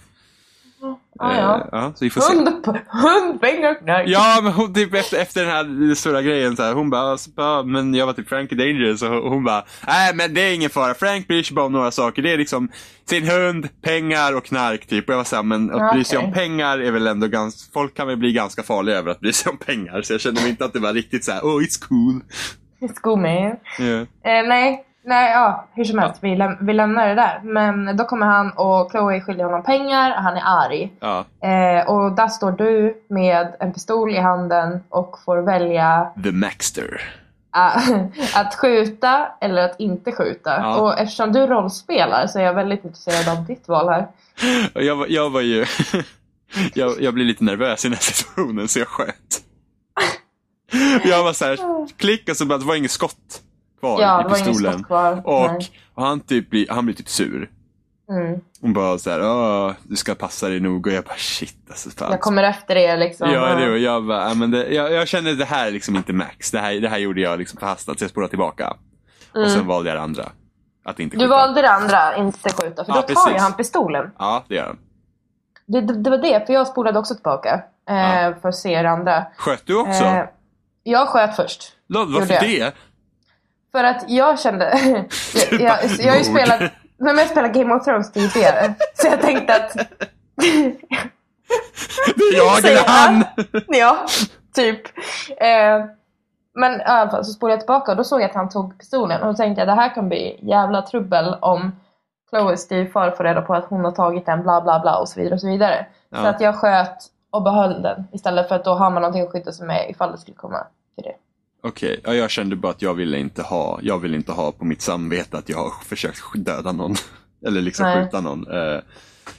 [1.19, 1.57] Ah, ja.
[1.57, 2.35] Eh, ja, så vi får se.
[2.35, 2.49] Hund,
[2.89, 4.05] hund, pengar, knark.
[4.09, 7.31] Ja, men hon, typ efter, efter den här stora grejen så här, hon bara, så
[7.31, 10.55] bara, men jag var typ Frank är dangerous och hon bara, nej men det är
[10.55, 12.23] ingen fara, Frank bryr sig bara om några saker.
[12.23, 12.69] Det är liksom
[13.09, 15.09] sin hund, pengar och knark typ.
[15.09, 16.29] Och jag var såhär, men att bry sig Okej.
[16.29, 19.33] om pengar är väl ändå ganska, folk kan väl bli ganska farliga över att bry
[19.33, 20.03] sig om pengar.
[20.03, 22.21] Så jag kände mig inte att det var riktigt så här, oh it's cool.
[22.81, 23.57] It's cool man.
[23.81, 24.01] Yeah.
[24.01, 26.19] Eh, nej, nej, ja, hur som helst.
[26.21, 27.41] Vi, läm- vi lämnar det där.
[27.43, 30.93] Men då kommer han och Chloe skyller honom pengar och han är arg.
[31.01, 36.33] Ja, Eh, och där står du med en pistol i handen och får välja the
[36.33, 37.01] Maxter.
[38.35, 40.51] att skjuta eller att inte skjuta.
[40.57, 40.77] Ja.
[40.77, 44.09] Och eftersom du rollspelar så är jag väldigt intresserad av ditt val här.
[44.85, 45.65] Jag, var- jag var ju,
[46.75, 49.43] jag, jag blev lite nervös i den här situationen så jag sköt.
[51.05, 51.59] Jag var så här,
[51.97, 53.43] klick och så bara, det var inget skott
[53.81, 54.85] kvar Ja, i pistolen.
[54.85, 55.23] kvar.
[55.25, 55.51] Och,
[55.95, 57.51] och han, typ blir, han blir typ sur.
[58.11, 58.41] Mm.
[58.61, 61.91] Hon bara så här, Åh, du ska passa dig nog och jag bara shit alltså.
[61.91, 62.11] Fan.
[62.11, 63.31] Jag kommer efter er liksom.
[63.31, 66.13] Ja, det, Och- jag, bara, men det, jag, jag kände det här är liksom inte
[66.13, 66.51] max.
[66.51, 68.77] Det här, det här gjorde jag liksom förhastat så jag spolade tillbaka.
[69.35, 70.25] Och sen valde jag det andra.
[70.85, 71.29] Att inte Mm.
[71.29, 71.47] Du skjuta.
[71.47, 72.85] valde det andra, inte skjuta.
[72.85, 74.11] För Ja, då tar ju han pistolen.
[74.19, 74.79] Ja, det gör han.
[75.67, 77.63] Det, det, det var det, för jag spolade också tillbaka.
[77.91, 78.35] Eh, Ja.
[78.43, 79.27] För att se det andra.
[79.37, 80.05] Sköt du också?
[80.05, 80.25] Eh,
[80.83, 81.63] jag sköt först.
[81.89, 82.75] Lod, varför det?
[83.73, 84.79] För att jag kände...
[85.51, 86.61] jag, jag, jag har ju spelat...
[86.99, 88.75] Nej, jag spelade Game of Thrones tidigare.
[88.95, 89.77] Så jag tänkte att...
[92.17, 93.25] Det är jag eller han!
[93.67, 94.07] ja,
[94.55, 94.81] typ.
[95.41, 95.85] Eh,
[96.55, 98.79] men i alla fall så spolade jag tillbaka och då såg jag att han tog
[98.79, 99.21] pistolen.
[99.21, 101.73] Och då tänkte jag det här kan bli jävla trubbel om
[102.31, 105.21] Chloes styvfar får reda på att hon har tagit den bla bla bla och så
[105.21, 105.87] vidare och så vidare.
[106.15, 106.29] Så Ja.
[106.29, 106.97] att jag sköt
[107.31, 110.13] och behöll den istället för att då har man någonting att skydda sig med ifall
[110.13, 111.15] det skulle komma till det.
[111.63, 114.65] Okej, ja, jag kände bara att jag ville inte ha, jag vill inte ha på
[114.65, 116.95] mitt samvete att jag har försökt döda någon.
[117.47, 118.05] Eller liksom Nej.
[118.05, 118.47] skjuta någon.
[118.47, 118.81] Eh,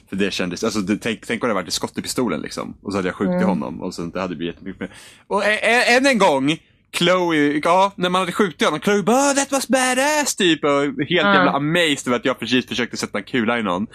[0.08, 2.40] för det kändes, alltså det, tänk, tänk om det hade varit ett skott i pistolen
[2.40, 2.74] liksom.
[2.82, 3.48] Och så hade jag skjutit Mm.
[3.48, 4.90] honom och så det hade blivit jättemycket mer.
[5.26, 6.56] Och ä- ä- än en gång,
[6.98, 10.64] Chloe, ja, när man hade skjutit honom, Chloe bara "Oh, that was badass typ.
[10.64, 11.06] Och helt Mm.
[11.34, 13.86] jävla amazed över att jag precis försökte sätta en kula i någon.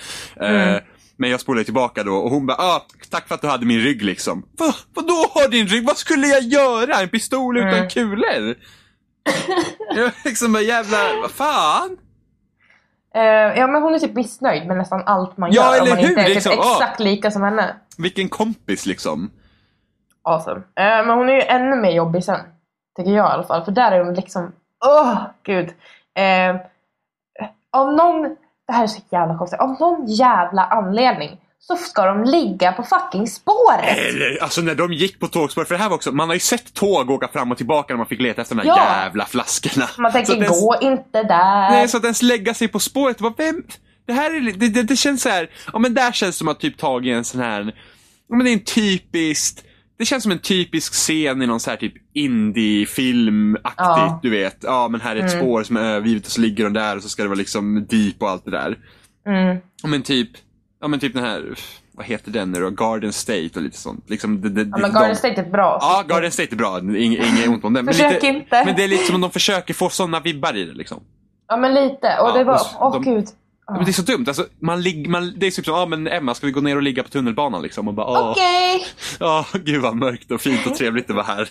[0.41, 0.83] Eh, Mm.
[1.17, 3.79] Men jag spolade tillbaka då och hon bara, ah, tack för att du hade min
[3.79, 4.45] rygg liksom.
[4.59, 4.73] Va?
[4.93, 5.85] Vadå har din rygg?
[5.85, 6.95] Vad skulle jag göra?
[7.01, 7.89] En pistol utan Mm.
[7.89, 8.55] kulor?
[9.95, 11.97] jag liksom bara jävla, vad fan?
[13.15, 13.21] Eh,
[13.59, 15.81] ja men hon är typ missnöjd med nästan allt man Ja, gör.
[15.81, 16.29] eller om man inte hur?
[16.29, 16.73] är Liksom, typ ja.
[16.81, 17.75] exakt lika som henne.
[17.97, 19.31] Vilken kompis liksom.
[20.23, 20.55] Awesome.
[20.59, 22.39] Eh, men hon är ju ännu mer jobbig sen.
[22.97, 23.65] Tycker jag i alla fall.
[23.65, 24.51] För där är hon liksom...
[24.85, 25.69] Åh, gud.
[26.19, 26.55] Eh,
[27.71, 28.35] av någon...
[28.67, 29.59] Det här är så jävla konstigt.
[29.59, 33.97] Av någon jävla anledning så ska de ligga på fucking spåret.
[33.97, 36.39] Eller, alltså när de gick på tågspår, för det här var också, man har ju
[36.39, 38.83] sett tåg åka fram och tillbaka när man fick leta efter de här Ja.
[39.03, 39.89] jävla flaskorna.
[39.97, 41.69] Man tänker ens- gå inte där.
[41.69, 43.63] Nej, så att ens lägga sig på spåret, vad, vem?
[44.07, 46.47] Det här är, det, det, det känns så här, ja men där känns det som
[46.47, 47.73] att typ tagit en sån här,
[48.29, 49.63] ja men det är en typiskt,
[49.99, 54.19] det känns som en typisk scen i någon så här typ indie-filmaktigt, Ja.
[54.23, 54.57] du vet.
[54.61, 55.43] Ja men här är ett Mm.
[55.45, 57.85] spår som är övergivet och så ligger de där och så ska det vara liksom
[57.89, 58.77] deep och allt det där.
[59.27, 59.57] Mm.
[59.83, 60.29] Ja men typ,
[60.81, 61.55] ja men typ den här,
[61.91, 62.69] vad heter den nu då?
[62.69, 64.09] Garden State och lite sånt.
[64.09, 65.77] Liksom, det, det, Ja, men Garden State är bra.
[65.81, 66.79] Ja, Garden State är bra.
[66.79, 67.85] Inget, inget ont om den.
[67.85, 68.65] Men, Försök lite, inte.
[68.65, 71.03] men det är lite som om de försöker få sådana vibbar i det liksom.
[71.47, 71.95] Ja, men lite.
[72.21, 72.59] Och Ja, det var...
[72.79, 73.25] Åh de- gud.
[73.67, 74.23] Ja, Men det är så dumt.
[74.27, 76.75] Alltså, man lig, man, det är typ som, ja men Emma, ska vi gå ner
[76.75, 77.87] och ligga på tunnelbanan liksom?
[77.87, 78.85] Och bara, åh, Okej.
[79.19, 81.49] åh, gud vad mörkt och fint och trevligt det var här.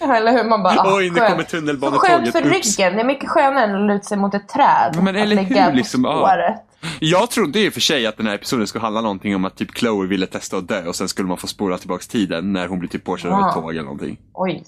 [0.00, 0.44] Ja, eller hur?
[0.48, 0.80] Man bara...
[0.80, 2.10] ah, Oj, nu kommer tunnelbanetåget.
[2.10, 2.78] skönt för Ups.
[2.78, 2.94] ryggen.
[2.94, 4.98] Det är mycket skönare än att luta sig mot ett träd.
[5.02, 6.16] Men eller hur, liksom, ja.
[6.18, 6.56] spåret.
[7.00, 9.78] Jag trodde ju för sig att den här episoden skulle handla någonting om att typ
[9.78, 12.78] Chloe ville testa att dö och sen skulle man få spola tillbaks tiden när hon
[12.78, 13.52] blir typ påkörd av ett Ah.
[13.52, 14.18] tåg eller någonting.
[14.34, 14.64] Oj.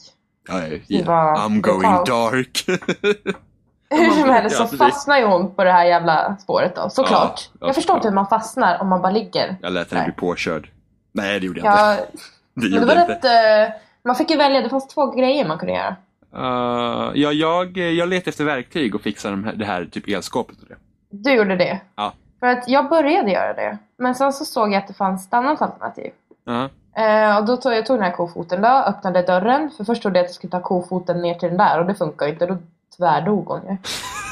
[0.49, 2.65] Ja, ja, var I'm going dark.
[3.97, 4.79] Hur som Ja, helst så precis.
[4.79, 7.51] fastnar ju hon på det här jävla spåret då, såklart.
[7.53, 9.57] Ja, ja, jag förstår inte hur man fastnar om man bara ligger.
[9.63, 10.71] Jag lät henne bli påkörd.
[11.13, 11.83] Nej, det gjorde jag inte.
[11.83, 11.97] Ja,
[12.55, 13.63] Det men det gjorde var jag inte.
[13.65, 13.69] rätt...
[13.69, 13.75] eh,
[14.05, 15.97] man fick ju välja, det fanns två grejer man kunde göra.
[16.37, 20.57] Uh, ja, jag, jag letade efter verktyg och fixade de här, det här typ elskåpet
[20.63, 20.75] och det.
[21.11, 21.81] Du gjorde det.
[21.97, 22.13] Ja.
[22.41, 23.79] För att jag började göra det.
[23.99, 26.11] Men sen så såg jag att det fanns ett annat alternativ.
[26.45, 26.69] Ja.
[27.03, 29.71] Eh, och då tog jag tog den här kofoten då, öppnade dörren.
[29.77, 31.95] För först trodde jag att jag skulle ta kofoten ner till den där och det
[31.95, 32.47] funkar ju inte.
[32.47, 32.57] Då
[32.97, 33.77] tvärdog ju.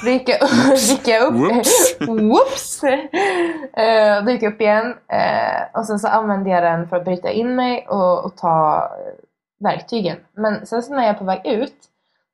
[0.05, 0.39] Då gick jag,
[0.77, 1.35] gick jag upp.
[1.35, 1.97] Whoops.
[2.09, 2.85] Whoops!
[2.85, 4.95] Eh, då gick jag upp igen.
[5.09, 8.77] Eh, och sen så använde jag den för att bryta in mig och, och ta
[8.77, 10.17] eh, verktygen.
[10.33, 11.77] Men sen så när jag är på väg ut.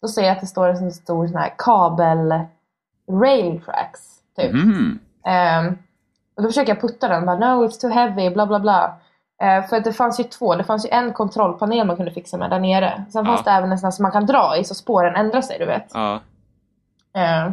[0.02, 2.34] Då ser jag att det står en sån stor sån här kabel
[3.10, 4.00] rail tracks.
[4.36, 4.52] Typ.
[4.52, 4.98] Mm.
[5.26, 5.78] Ehm,
[6.36, 8.94] och då försöker jag putta den, bara no it's too heavy, bla bla bla.
[9.42, 12.50] Eh, för det fanns ju två, det fanns ju en kontrollpanel man kunde fixa med
[12.50, 13.04] där nere.
[13.12, 13.30] Sen Ja.
[13.32, 15.58] fanns det även en sån här som man kan dra i så spåren ändrar sig,
[15.58, 15.90] du vet.
[15.94, 16.20] Ja.
[17.14, 17.52] Ehm,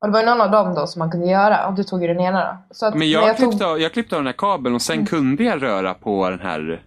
[0.00, 2.02] och det var ju någon av dem då som man kunde göra och du tog
[2.02, 2.56] ju den ena då.
[2.74, 5.06] Så att Men jag, tog- klippte, av, jag klippte av den här kabeln och sen
[5.06, 6.82] kunde jag röra på den här...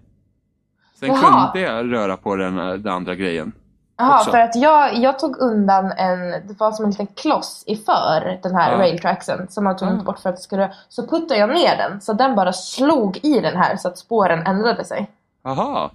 [1.00, 1.52] Sen Jaha.
[1.52, 3.52] kunde jag röra på den, den andra grejen.
[3.98, 7.76] Jaha, för att jag, jag tog undan en, det var som en liten kloss i
[7.76, 8.78] för den här Ja.
[8.80, 10.04] railtracksen som man tog Ah.
[10.04, 13.40] bort för att det skulle, så puttade jag ner den så den bara slog i
[13.40, 15.08] den här så att spåren ändrade sig.
[15.44, 15.92] Jaha.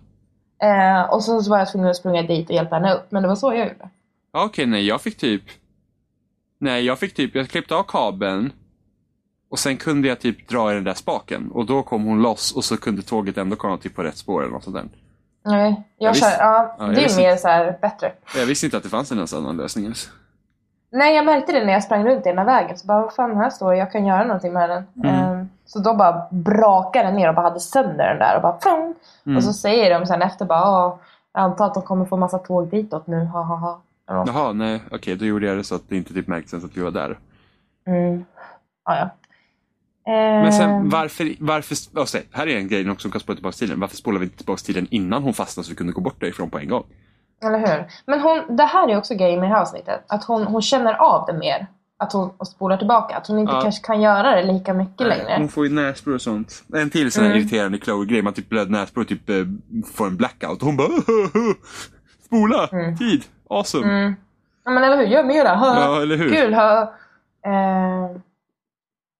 [0.63, 3.29] Eh, och så var jag tvungen att springa dit och hjälpa henne upp, men det
[3.29, 3.89] var så jag gjorde.
[4.33, 5.43] Ja, Okej, nej jag fick typ...
[6.59, 8.53] Nej, jag fick typ, jag klippte av kabeln
[9.51, 12.53] och sen kunde jag typ dra i den där spaken och då kom hon loss
[12.57, 14.89] och så kunde tåget ändå komma typ på rätt spår eller något sånt där.
[15.45, 18.13] Nej, jag, Jag kör, ja, Ja, det är mer så här bättre.
[18.37, 20.09] Jag visste inte att det fanns en ens annan lösning ens.
[20.93, 22.79] Nej, jag märkte det när jag sprang runt i den här vägen.
[22.79, 24.85] Så bara, vad fan, här står jag, jag kan göra någonting med den.
[25.05, 25.41] Mm.
[25.41, 28.59] Eh, så då bara brakade den ner och bara hade sönder den där och bara
[28.61, 28.95] flong.
[29.27, 29.37] Mm.
[29.37, 30.97] Och så säger de sen efter bara, "Åh,
[31.33, 33.81] jag antar att de kommer få massa tåg ditåt nu, ha ha ha.
[34.07, 36.77] Jaha, nej, okej, då gjorde jag det så att det inte typ märktes ens att
[36.77, 37.19] vi var där.
[37.87, 38.25] Mm.
[38.85, 39.09] Ja, ja.
[40.07, 43.57] Men sen varför, varför, oh, säg, här är en grej också som kan spola tillbaka
[43.57, 43.81] tiden.
[43.81, 46.51] Varför spolar vi inte tillbaka tiden innan hon fastnade så vi kunde gå bort därifrån
[46.51, 46.85] på en gång?
[47.45, 47.87] Eller hur?
[48.07, 50.05] Men hon, det här är också grejen med det här avsnittet.
[50.09, 51.67] Att hon, hon känner av det mer.
[51.99, 53.17] Att hon spolar tillbaka.
[53.17, 53.61] Att hon inte Ja.
[53.61, 55.35] kanske kan göra det lika mycket längre.
[55.39, 56.63] Hon får ju näsblod och sånt.
[56.75, 57.43] En till sån här Mm.
[57.43, 58.23] irriterande Chloe-grej.
[58.23, 59.37] Man typ blöder näsblod och typ eh,
[59.95, 60.61] får en blackout.
[60.61, 60.89] Och hon bara
[62.27, 62.67] Spola!
[62.73, 62.97] Mm.
[62.97, 63.25] Tid!
[63.51, 63.87] Awesome!
[63.87, 64.15] Mm.
[64.65, 65.55] Ja men eller hur, gör mera!
[65.55, 65.81] Ha.
[65.81, 66.31] Ja, eller hur?
[66.31, 66.55] Kul!
[66.55, 66.83] Ha.
[67.47, 68.11] Eh,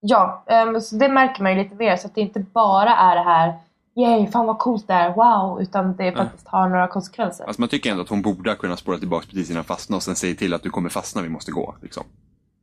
[0.01, 1.95] ja, ehm, så det märker man ju lite mer.
[1.97, 3.53] Så att det inte bara är det här
[3.95, 5.61] Yay, fan vad coolt det är, wow!
[5.61, 7.45] Utan det faktiskt har några konsekvenser.
[7.45, 10.15] Alltså man tycker ändå att hon borde kunna spåra tillbaka precis innan fastna och sen
[10.15, 11.75] säga till att du kommer fastna, vi måste gå.
[11.81, 12.03] Liksom.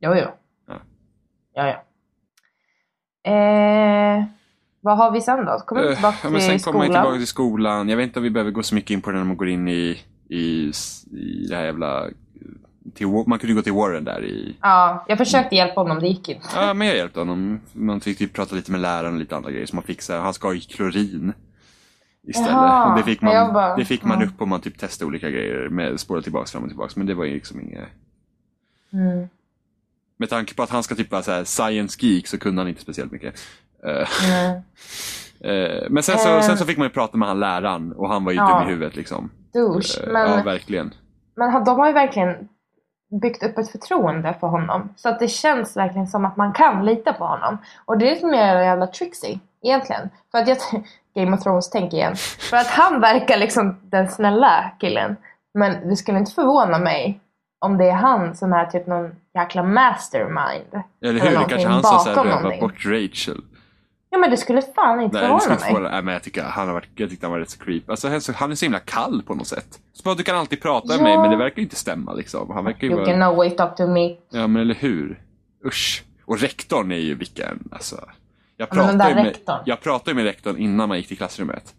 [0.01, 0.25] Jo, jo.
[0.67, 0.73] Ja.
[1.53, 1.83] Ja, ja.
[3.31, 4.23] Eh,
[4.81, 5.59] vad har vi sen då?
[5.65, 7.03] Kommer vi Eh, tillbaka ja, men till sen kommer man skolan?
[7.03, 7.89] tillbaka till skolan.
[7.89, 9.49] Jag vet inte om vi behöver gå så mycket in på det när man går
[9.49, 10.71] in i, i,
[11.11, 12.05] i det här jävla...
[12.95, 14.57] Till, man kunde gå till Warren där i...
[14.61, 16.47] Ja, jag försökte hjälpa honom, det gick inte.
[16.55, 17.59] Ja, men jag hjälpte honom.
[17.73, 20.19] Man fick typ prata lite med läraren och lite andra grejer som man fixade.
[20.19, 21.33] Han ska ha i klorin.
[22.27, 22.49] Istället.
[22.51, 24.25] Jaha, det fick man, bara- det fick man ja.
[24.27, 26.95] upp om man typ testade olika grejer med spåra tillbaks fram och tillbaks.
[26.95, 27.87] Men det var ju liksom inget...
[28.93, 29.27] Mm.
[30.17, 32.69] Med tanke på att han ska typ vara så här science geek så kunde han
[32.69, 33.35] inte speciellt mycket.
[33.83, 34.61] Mm.
[35.93, 36.41] men sen så, Eh.
[36.41, 38.59] sen så fick man ju prata med han läraren och han var ju Ja.
[38.59, 39.29] dum i huvudet liksom.
[39.53, 40.11] Douche.
[40.13, 40.93] Men, Ja, verkligen.
[41.35, 42.35] men de har ju verkligen
[43.21, 44.89] byggt upp ett förtroende för honom.
[44.95, 47.57] Så att det känns verkligen som att man kan lita på honom.
[47.85, 50.09] Och det är lite mer jävla Trixie, egentligen.
[50.31, 50.57] För att jag...
[51.15, 52.15] Game of Thrones tänk igen.
[52.49, 55.15] För att han verkar liksom den snälla killen.
[55.53, 57.19] Men det skulle inte förvåna mig
[57.59, 60.83] om det är han som är typ någon jäkla mastermind.
[61.01, 61.27] Eller hur?
[61.27, 62.61] eller Det kanske han som någonting.
[62.61, 63.41] bort Rachel.
[64.11, 65.59] Ja men det skulle fan inte förvåna inte mig.
[65.59, 67.89] förvåna Nej, men jag tycker han har varit, jag tyckte han var rätt så creep.
[67.89, 69.79] Alltså, han är så- han är så himla kall på något sätt.
[69.93, 71.03] Så bara, du kan alltid prata med Ja.
[71.03, 72.51] mig, men det verkar inte stämma liksom.
[72.51, 73.11] Han verkar ju You vara...
[73.11, 74.15] can always talk to me.
[74.31, 75.21] Ja, men eller hur?
[75.65, 76.03] Usch.
[76.25, 77.95] Och rektorn är ju vilken, alltså.
[78.57, 79.59] Jag pratade, ju med, rektorn.
[79.65, 81.73] jag pratade ju med rektorn innan man gick till klassrummet.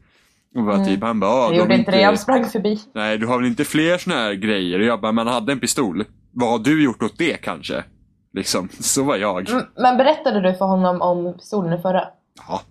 [0.56, 1.58] Och bara typ, han bara, "Ah, Jag de Mm.
[1.58, 2.80] gjorde inte det, jag sprang förbi.
[2.94, 4.78] Nej, du har väl inte fler såna här grejer?
[4.78, 6.04] Och jag bara, man hade en pistol.
[6.32, 7.84] Vad har du gjort åt det kanske?
[8.32, 9.50] Liksom, så var jag.
[9.50, 12.04] Mm, Men berättade du för honom om pistolen i förra?
[12.48, 12.62] Ja,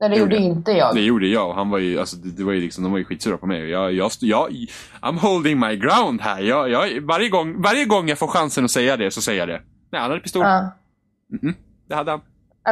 [0.00, 0.94] Nej det Det gjorde gjorde inte jag.
[0.94, 3.04] det gjorde jag han var ju, alltså det, det var ju liksom, de var ju
[3.04, 3.70] skitsura på mig.
[3.70, 4.50] Jag, jag, jag,
[5.02, 6.40] I'm holding my ground här.
[6.40, 9.48] Jag, jag, varje, gång, varje gång jag får chansen att säga det så säger jag
[9.48, 9.60] det.
[9.92, 10.42] Nej, han hade pistol.
[10.42, 10.70] Ja.
[11.32, 11.54] Mm-mm,
[11.88, 12.20] det hade han.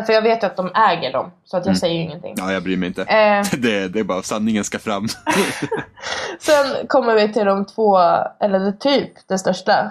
[0.06, 1.76] För jag vet ju att de äger dem, så att jag Mm.
[1.76, 2.34] säger ju ingenting.
[2.36, 3.02] Ja, jag bryr mig inte.
[3.02, 5.06] Eh, Det, det är bara sanningen ska fram.
[6.40, 7.98] sen kommer vi till de två,
[8.40, 9.90] eller det typ det största.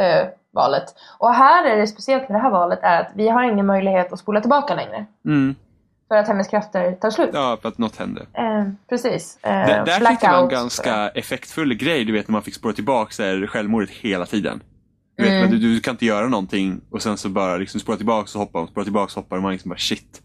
[0.00, 0.84] Eh, valet.
[1.18, 4.12] Och här är det speciellt med det här valet är att vi har ingen möjlighet
[4.12, 5.06] att spola tillbaka längre.
[5.24, 5.54] Mm.
[6.08, 7.30] För att hennes krafter tar slut.
[7.32, 8.26] Ja, för att något hände.
[8.32, 9.38] Eh, precis.
[9.42, 9.50] Eh,
[9.84, 13.12] där tyckte jag var en ganska effektfull grej, du vet när man fick spåra tillbaka
[13.12, 14.62] så här, självmordet hela tiden.
[15.16, 15.42] Du, vet, Mm.
[15.42, 18.38] men du, du kan inte göra någonting och sen så bara liksom spåra tillbaka så
[18.38, 20.22] hoppar man, spåra tillbaka så hoppar man liksom bara shit.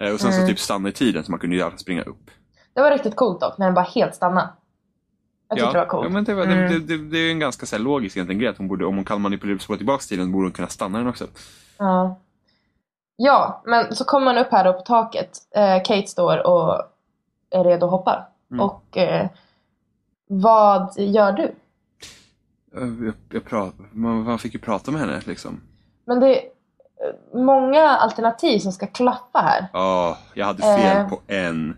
[0.00, 0.48] Eh, och sen så Mm.
[0.48, 2.30] typ stanna i tiden så man kunde i alla fall springa upp.
[2.74, 4.48] Det var riktigt coolt dock, när den bara helt stannade.
[5.48, 6.04] Jag tyckte det var coolt.
[6.04, 6.72] ja men det, var, Mm.
[6.72, 8.94] det, det, det, är en ganska så här, logisk egentligen grej att hon borde, om
[8.96, 11.24] hon kan manipulera spåra tillbaka tiden borde hon kunna stanna den också.
[11.78, 12.18] Ja.
[13.16, 15.30] ja, men så kommer man upp här då på taket.
[15.54, 16.82] Eh, Kate står och
[17.50, 18.26] är redo att hoppa.
[18.50, 18.60] Mm.
[18.64, 19.26] Och eh,
[20.28, 21.42] vad gör du?
[22.76, 25.60] Eh, Jag, jag prat, man, man fick ju prata med henne liksom.
[26.04, 26.42] Men det är
[27.34, 29.66] eh, många alternativ som ska klaffa här.
[29.72, 31.08] Ja, jag hade fel Eh.
[31.08, 31.76] på en.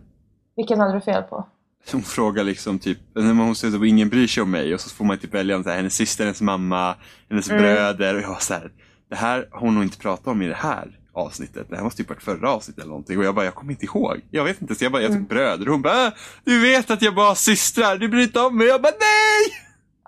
[0.57, 1.45] Vilken hade du fel på?
[1.93, 4.91] Hon frågar liksom typ, när hon säger att ingen bryr sig om mig och så
[4.91, 6.95] får man typ välja om så här, hennes syster, hennes mamma,
[7.31, 7.63] hennes Mm.
[7.63, 8.71] bröder och jag var så här,
[9.11, 11.67] det här har hon nog inte pratat om i det här avsnittet.
[11.71, 13.85] Det här måste typ varit förra avsnittet eller någonting och jag bara, jag kommer inte
[13.85, 14.21] ihåg.
[14.31, 15.29] Jag vet inte, så jag bara, jag tog Mm.
[15.29, 16.13] bröder och hon bara, "Äh,
[16.45, 18.67] du vet att jag bara har systrar, du bryr inte om mig.
[18.67, 19.57] Jag bara, nej!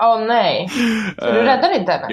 [0.02, 0.68] Åh nej!
[0.68, 0.78] Så
[1.26, 2.06] du Eh, räddade inte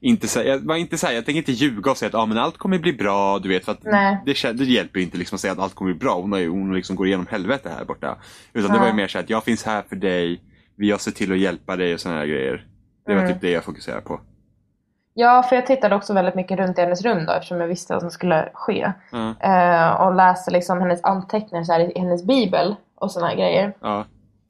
[0.00, 0.08] det det?
[0.10, 2.58] inte säga, jag inte säga, jag tänker inte ljuga och säga att ah, men allt
[2.58, 3.76] kommer bli bra, du vet, för
[4.24, 6.14] det, det hjälper inte liksom att säga att allt kommer bli bra.
[6.20, 8.16] Hon, har ju, hon liksom går igenom helvete här borta.
[8.52, 8.80] Utan det Ja.
[8.80, 10.40] var ju mer så att jag finns här för dig,
[10.76, 12.66] jag ser till att hjälpa dig och sådana här grejer.
[13.06, 13.32] Det var Mm.
[13.32, 14.20] typ det jag fokuserade på.
[15.14, 17.92] Ja, för jag tittade också väldigt mycket runt i hennes rum då eftersom jag visste
[17.92, 18.92] vad som skulle ske.
[19.12, 23.36] Ja, Eh, och läste liksom hennes anteckningar så här, i hennes bibel och sådana här
[23.36, 23.72] grejer.
[23.80, 24.04] ja,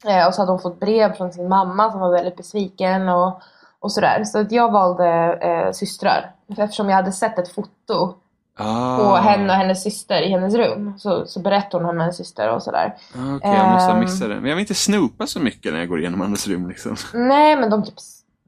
[0.07, 3.41] Eh, och så hade hon fått brev från sin mamma som var väldigt besviken och,
[3.81, 4.23] och sådär.
[4.23, 5.07] Så att jag valde
[5.41, 6.31] eh, systrar.
[6.57, 8.13] Eftersom jag hade sett ett foto
[8.57, 8.97] ah.
[8.97, 10.93] på henne och hennes syster i hennes rum.
[10.97, 12.95] Så, så berättade hon om hennes syster och sådär.
[13.15, 13.99] Ah, Okej, jag måste ha Ehm.
[13.99, 14.35] missat det.
[14.35, 16.95] Men jag vill inte snopa så mycket när jag går igenom andras rum liksom.
[17.13, 17.93] Nej men de typ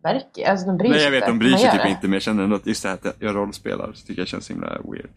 [0.03, 1.89] verkar, alltså de bryr sig Nej jag vet, de bryr sig typ det.
[1.89, 4.27] inte men jag känner ändå att just det här att jag rollspelar så tycker jag
[4.27, 5.09] känns himla weird.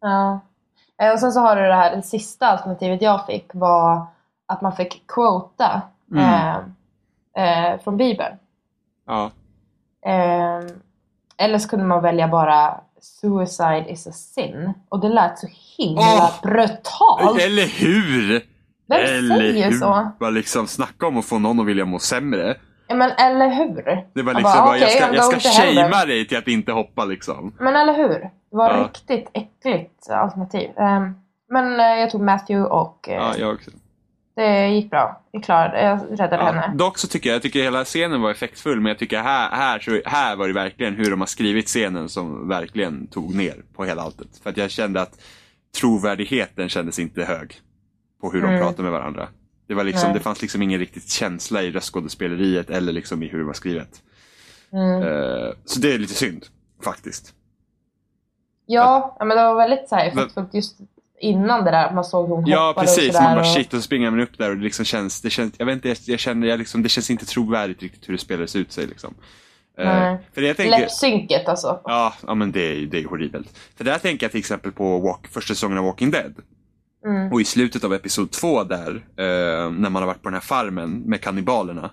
[0.00, 0.40] Ja.
[1.02, 4.06] Eh, Och sen så har du det här, det sista alternativet jag fick var
[4.46, 6.24] att man fick quota Mm.
[7.36, 8.36] eh, eh, från Bibeln.
[9.06, 9.30] Ja.
[10.06, 10.66] Eh,
[11.36, 14.72] eller så kunde man välja bara Suicide is a sin.
[14.88, 15.46] Och det lät så
[15.78, 16.30] himla Åh!
[16.42, 17.40] brutalt.
[17.42, 18.42] Eller hur!
[18.88, 19.78] Vem eller säger hur?
[19.78, 20.10] så?
[20.20, 22.54] Bara liksom snacka om att få någon att vilja må sämre.
[22.86, 23.82] Ja, men eller hur?
[24.14, 26.48] Det var Jag liksom bara, bara, jag ska, I'm jag ska shamea dig till att
[26.48, 27.54] inte hoppa liksom.
[27.60, 28.18] Men eller hur?
[28.20, 28.84] Det var Ja.
[28.84, 30.70] riktigt äckligt alternativ.
[30.78, 31.00] Eh,
[31.50, 33.70] men eh, jag tog Matthew och eh, Ja, jag också.
[34.36, 35.22] Det gick bra.
[35.30, 36.52] Jag klarade Jag räddade Ja.
[36.52, 36.74] henne.
[36.76, 39.78] Dock så tycker jag, jag tycker hela scenen var effektfull men jag tycker här, här,
[39.78, 43.84] så, här var det verkligen hur de har skrivit scenen som verkligen tog ner på
[43.84, 44.28] hela alltet.
[44.42, 45.20] För att jag kände att
[45.80, 47.54] trovärdigheten kändes inte hög
[48.20, 48.60] på hur de Mm.
[48.60, 49.28] pratade med varandra.
[49.66, 50.18] Det, var liksom, Nej.
[50.18, 54.02] det fanns liksom ingen riktigt känsla i röstskådespeleriet eller liksom i hur det var skrivet.
[54.72, 55.02] Mm.
[55.02, 56.46] Eh, så det är lite synd,
[56.84, 57.34] faktiskt.
[58.66, 60.78] Ja, ja, men det var väldigt så här effektfullt just
[61.24, 63.46] innan det där man såg hon Ja precis, och man bara och...
[63.46, 65.74] shit och så springer man upp där och det liksom känns, det känns jag vet
[65.74, 68.72] inte, jag, jag känner, jag liksom, det känns inte trovärdigt riktigt hur det spelades ut
[68.72, 69.14] sig liksom.
[69.78, 70.18] Nej.
[70.32, 71.80] för det jag tänker, Läppsynket alltså.
[71.84, 73.58] ja, ja men det är, det är horribelt.
[73.76, 76.34] För där tänker jag till exempel på walk, första säsongen av Walking Dead.
[77.06, 77.32] Mm.
[77.32, 80.40] Och i slutet av episod två där, eh, när man har varit på den här
[80.40, 81.90] farmen med kannibalerna.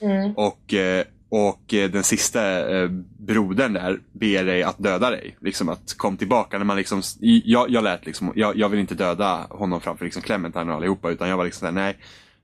[0.00, 0.32] Mm.
[0.36, 1.04] Och, eh,
[1.34, 5.36] och eh, den sista eh, brodern där ber dig att döda dig.
[5.40, 6.58] Liksom att kom tillbaka.
[6.58, 7.02] När man liksom,
[7.44, 11.10] jag, jag lät liksom, jag, jag vill inte döda honom framför liksom Clementine och allihopa.
[11.10, 11.96] Utan jag var liksom såhär, nej.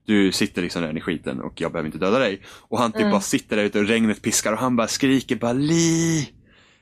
[0.05, 2.41] Du sitter liksom där i skiten och jag behöver inte döda dig.
[2.47, 3.11] Och han typ Mm.
[3.11, 6.29] bara sitter där ute och regnet piskar och han bara skriker bara li.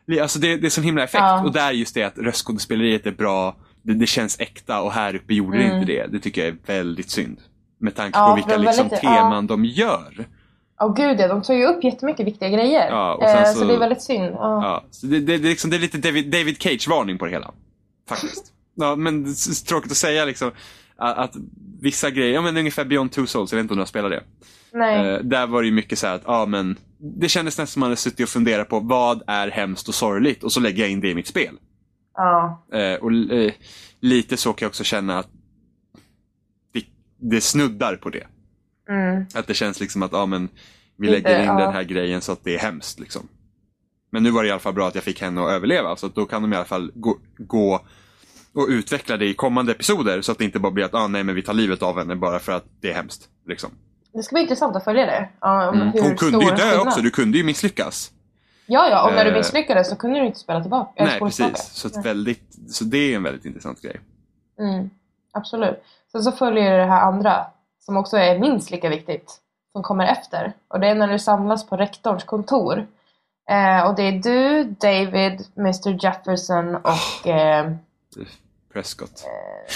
[0.07, 0.19] li.
[0.19, 1.21] Alltså det, det är sån himla effekt.
[1.21, 1.43] Ja.
[1.43, 3.55] Och där just det att röstskådespeleriet är bra.
[3.81, 5.79] Det, det känns äkta och här uppe gjorde det Mm.
[5.79, 6.07] inte det.
[6.11, 7.37] Det tycker jag är väldigt synd.
[7.79, 10.27] Med tanke Ja, på vilka det liksom lite- teman de gör.
[10.79, 12.87] Åh gud ja, de tar ju upp jättemycket viktiga grejer.
[12.89, 13.65] Ja, eh, så- så...
[13.65, 14.25] det är väldigt synd.
[14.25, 14.63] Ja.
[14.63, 17.31] Ja, så det, det, det, är liksom, det är lite David, David Cage-varning på det
[17.31, 17.51] hela.
[18.09, 18.53] Faktiskt.
[18.79, 20.51] Ja, men det är tråkigt att säga liksom
[20.95, 21.35] att, att
[21.81, 24.11] vissa grejer, ja men ungefär Beyond Two Souls, jag vet inte om du har spelat
[24.11, 24.23] det.
[24.73, 25.07] Nej.
[25.13, 27.79] Eh, där var det ju mycket så här att, ja men det kändes nästan som
[27.79, 30.91] man hade suttit och funderat på vad är hemskt och sorgligt och så lägger jag
[30.91, 31.55] in det i mitt spel.
[32.15, 32.63] Ja.
[32.73, 33.51] Eh, och eh,
[33.99, 35.27] lite så kan jag också känna att
[36.73, 36.83] det,
[37.19, 38.27] det snuddar på det.
[38.89, 39.25] Mm.
[39.33, 40.49] Att det känns liksom att, ja men
[40.97, 41.59] vi Lite, lägger in ja.
[41.65, 43.27] den här grejen så att det är hemskt liksom.
[44.11, 46.05] Men nu var det i alla fall bra att jag fick henne att överleva så
[46.05, 47.73] att då kan de i alla fall gå, gå
[48.53, 51.23] och utveckla det i kommande episoder så att det inte bara blir att, ah, nej
[51.23, 53.29] men vi tar livet av henne bara för att det är hemskt.
[53.47, 53.69] Liksom.
[54.13, 55.29] Det ska bli intressant att följa det.
[55.39, 55.91] Om Mm.
[56.03, 56.87] Hon kunde ju dö skillnad.
[56.87, 58.11] också, du kunde ju misslyckas.
[58.65, 59.07] Ja, ja.
[59.07, 59.37] Och när du Eh.
[59.37, 61.03] misslyckades så kunde du inte spela tillbaka.
[61.03, 61.57] nej precis, tillbaka.
[61.63, 62.03] så, Nej.
[62.03, 63.99] väldigt, så det är en väldigt intressant grej.
[64.59, 64.89] Mm.
[65.33, 65.83] Absolut.
[66.11, 67.45] Sen så följer det här andra
[67.87, 69.37] som också är minst lika viktigt
[69.71, 70.53] som kommer efter.
[70.67, 72.87] Och det är när du samlas på rektorns kontor.
[73.49, 77.27] Eh, och det är du, David, Mr Jefferson och...
[77.27, 77.71] Eh,
[78.73, 79.25] Prescott.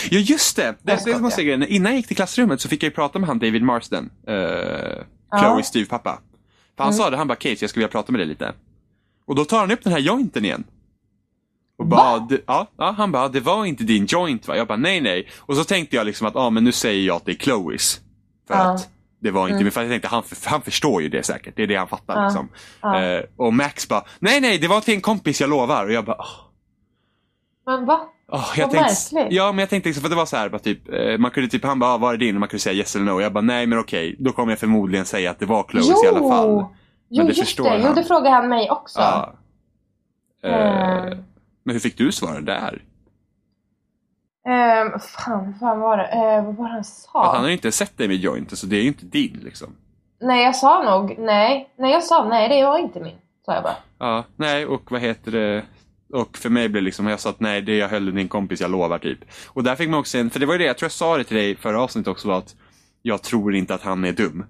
[0.09, 0.75] Ja just det!
[0.81, 1.67] det, Prescott, det måste jag säga.
[1.75, 4.09] Innan jag gick till klassrummet så fick jag ju prata med han David Marsden.
[4.29, 6.19] Uh, Chloes styvpappa.
[6.77, 6.97] För han Mm.
[7.03, 8.53] sa det, han bara Case jag skulle vilja prata med dig lite.
[9.25, 10.63] Och då tar han upp den här jointen igen.
[11.81, 14.57] Och bara, "Det- ja, ja, han bara, det var inte din joint va?
[14.57, 15.27] Jag bara, nej nej.
[15.39, 17.99] Och så tänkte jag liksom att, ja men nu säger jag att det är Chloes.
[18.47, 18.59] För Ja.
[18.73, 18.89] att
[19.21, 21.55] det var inte min, för jag tänkte han, han förstår ju det säkert.
[21.55, 22.23] Det är det han fattar Ja.
[22.23, 22.49] liksom.
[22.81, 23.01] Ja.
[23.03, 25.85] Eh, och Max bara, nej nej det var till en kompis jag lovar.
[25.85, 26.25] Och jag bara, åh.
[27.65, 27.99] Men va?
[28.31, 29.33] Oh, jag Vad tänkte, märkligt.
[29.37, 31.49] ja, men jag tänkte liksom, för det var så här, bara typ, eh, man kunde
[31.49, 32.35] typ, han bara, ah, var är din?
[32.35, 33.21] Och man kunde säga yes eller no.
[33.21, 36.07] Jag bara, nej men okej, då kommer jag förmodligen säga att det var Chloes i
[36.07, 36.65] alla fall.
[37.09, 37.63] Jo, det just det.
[37.79, 37.95] Jo, han.
[37.95, 38.99] det frågade han mig också.
[38.99, 39.33] Ja.
[40.43, 41.23] Eh, Mm.
[41.63, 42.81] Men hur fick du svara där?
[44.47, 46.07] Ehm, fan, fan var det?
[46.07, 47.23] Eh, vad var det han sa?
[47.25, 49.39] Att han har ju inte sett dig med joint, så det är ju inte din
[49.43, 49.75] liksom.
[50.21, 51.73] Nej, jag sa nog nej.
[51.77, 53.15] Nej, jag sa nej, det var inte min.
[53.45, 53.75] Sa jag bara.
[53.99, 55.63] Ja, nej och vad heter det?
[56.13, 58.61] Och för mig blev det liksom, jag sa att nej, det jag höll din kompis,
[58.61, 59.19] jag lovar typ.
[59.47, 61.17] Och där fick man också en, för det var ju det, jag tror jag sa
[61.17, 62.55] det till dig förra avsnittet också, var att
[63.01, 64.45] jag tror inte att han är dum.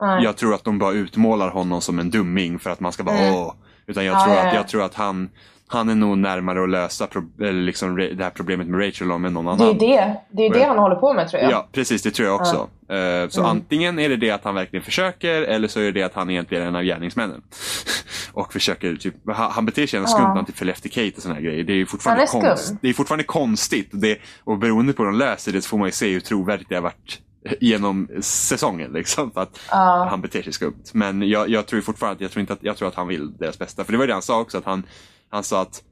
[0.00, 0.24] Nej.
[0.24, 3.18] Jag tror att de bara utmålar honom som en dumming för att man ska vara
[3.18, 3.34] Mm.
[3.34, 3.54] åh.
[3.86, 4.54] Utan jag, Ja, tror att, ja.
[4.54, 5.30] jag tror att han,
[5.68, 7.08] han är nog närmare att lösa
[7.38, 9.68] liksom det här problemet med Rachel om än någon Det annan.
[9.68, 10.16] är det.
[10.30, 11.50] Det är det han håller på med tror jag.
[11.52, 12.02] Ja, precis.
[12.02, 12.68] Det tror jag också.
[12.94, 13.50] Eh, så Mm.
[13.50, 16.30] antingen är det det att han verkligen försöker eller så är det det att han
[16.30, 17.42] egentligen är en av gärningsmännen.
[18.32, 20.28] och försöker, typ, han, beter sig skumt Ja.
[20.28, 21.64] när han typ följer efter Kate och såna här grejer.
[21.64, 23.92] Det är fortfarande, är konst, det är fortfarande konstigt.
[23.92, 26.20] Och, det, och beroende på hur de löser det så får man ju se hur
[26.20, 27.20] trovärdigt det har varit
[27.60, 28.92] genom säsongen.
[28.92, 30.06] Liksom, för att Ja.
[30.10, 30.82] han beter sig skumt.
[30.92, 33.36] Men jag, jag tror fortfarande att jag tror, inte att, jag tror att han vill
[33.36, 33.84] deras bästa.
[33.84, 34.82] För det var det han sa också, att han,
[35.30, 35.82] han sa att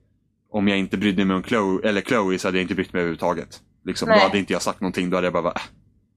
[0.51, 3.01] om jag inte brydde mig om Chloe, eller Chloe så hade jag inte brytt mig
[3.01, 3.61] överhuvudtaget.
[3.85, 5.61] Liksom, då hade inte jag sagt någonting, då hade jag bara, äh.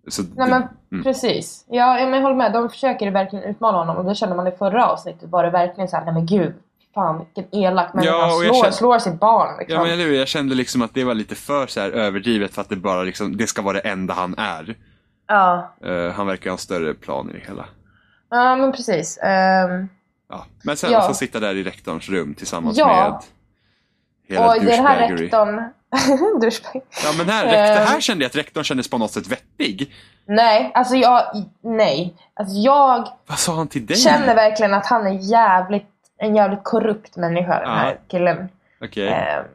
[0.07, 1.03] så Nej men mm.
[1.03, 1.65] precis.
[1.67, 2.53] Ja, men jag håller med.
[2.53, 5.29] De försöker verkligen utmana honom och det kände man i förra avsnittet.
[5.29, 6.53] Var det verkligen såhär, nej men gud.
[6.93, 8.11] Fan vilken elak människa.
[8.11, 9.75] Ja, han slår, känner- slår sitt barn liksom.
[9.75, 12.61] Ja men eller jag kände liksom att det var lite för så här överdrivet för
[12.61, 14.75] att det bara liksom, det ska vara det enda han är.
[15.27, 15.75] ja.
[15.83, 17.65] Eh, han verkar ha en större plan i det hela.
[18.29, 19.17] ja men precis.
[19.17, 19.87] Ehm,
[20.29, 20.45] Ja.
[20.63, 20.99] Men sen Ja.
[20.99, 22.87] att få sitta där i rektorns rum tillsammans Ja.
[22.87, 23.21] med
[24.37, 25.63] hela och den här rektorn...
[27.03, 27.87] Ja men här, Ehm.
[27.87, 29.93] här kände jag att rektorn kändes på något sätt vettig.
[30.25, 31.23] Nej, alltså jag...
[31.61, 32.15] Nej.
[32.33, 33.97] Alltså jag Vad sa han till dig?
[33.97, 38.49] känner verkligen att han är jävligt, en jävligt korrupt människa den här killen.
[38.81, 39.07] Okej.
[39.07, 39.45] Ehm,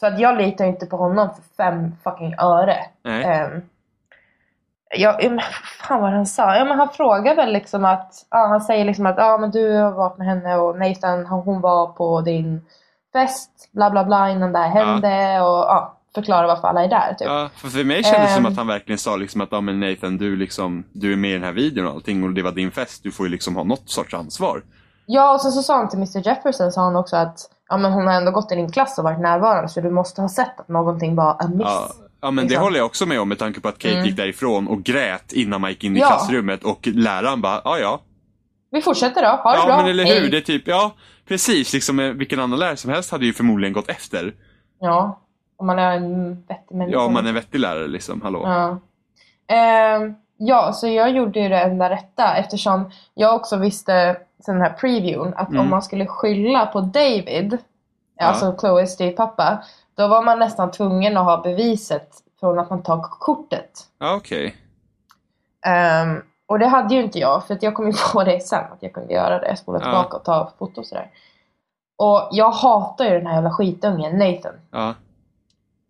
[0.00, 2.76] så att jag litar inte på honom för fem fucking öre.
[3.04, 3.62] Um,
[4.96, 5.40] ja, ja, men
[5.78, 6.56] fan vad han sa.
[6.56, 9.76] Ja, men han frågar väl liksom att, ja, han säger liksom att ja, men du
[9.76, 12.62] har varit med henne och Nathan hon var på din
[13.12, 17.14] fest bla bla bla innan det här hände och ja, förklara varför alla är där
[17.18, 17.28] typ.
[17.28, 18.52] Ja, för, för mig kändes det som Ehm.
[18.52, 21.34] att han verkligen sa liksom att ja, men Nathan, du, liksom, du är med i
[21.34, 23.02] den här videon och allting och det var din fest.
[23.02, 24.62] Du får ju liksom ha något sorts ansvar.
[25.06, 27.38] Ja, och sen så sa han till Mr Jefferson sa han också att
[27.68, 30.20] ja, men hon har ändå gått i din klass och varit närvarande så du måste
[30.20, 31.60] ha sett att någonting var amiss.
[31.60, 31.88] Ja,
[32.20, 32.64] ja men det Liksom.
[32.64, 34.06] håller jag också med om med tanke på att Kate Mm.
[34.06, 36.06] gick därifrån och grät innan man gick in i Ja.
[36.06, 38.00] klassrummet och läraren bara, ja ja.
[38.70, 39.76] Vi fortsätter då, ha det Ja bra.
[39.76, 40.20] men eller Hej.
[40.20, 40.92] hur, det är typ, ja
[41.28, 44.34] precis, liksom eh, vilken annan lärare som helst hade ju förmodligen gått efter.
[44.80, 45.20] Ja,
[45.56, 46.96] om man är en vettig människa.
[46.98, 48.42] Ja, om man är en vettig lärare liksom, hallå.
[48.44, 48.78] Ja.
[49.56, 54.62] Ehm, ja, så jag gjorde ju det enda rätta eftersom jag också visste sen den
[54.64, 55.60] här previewn att Mm.
[55.60, 57.58] om man skulle skylla på David,
[58.18, 58.24] Ja.
[58.26, 59.62] alltså Chloes styvpappa,
[60.00, 62.08] då var man nästan tvungen att ha beviset
[62.40, 63.70] från att man tog kortet.
[63.98, 64.56] Ja, okej.
[65.66, 68.64] Ehm, och det hade ju inte jag för att jag kom ju på det sen
[68.72, 69.84] att jag kunde göra det, spola Ja.
[69.84, 71.10] tillbaka och ta foto och sådär.
[71.98, 74.54] Och jag hatar ju den här jävla skitungen Nathan.
[74.70, 74.94] Ja.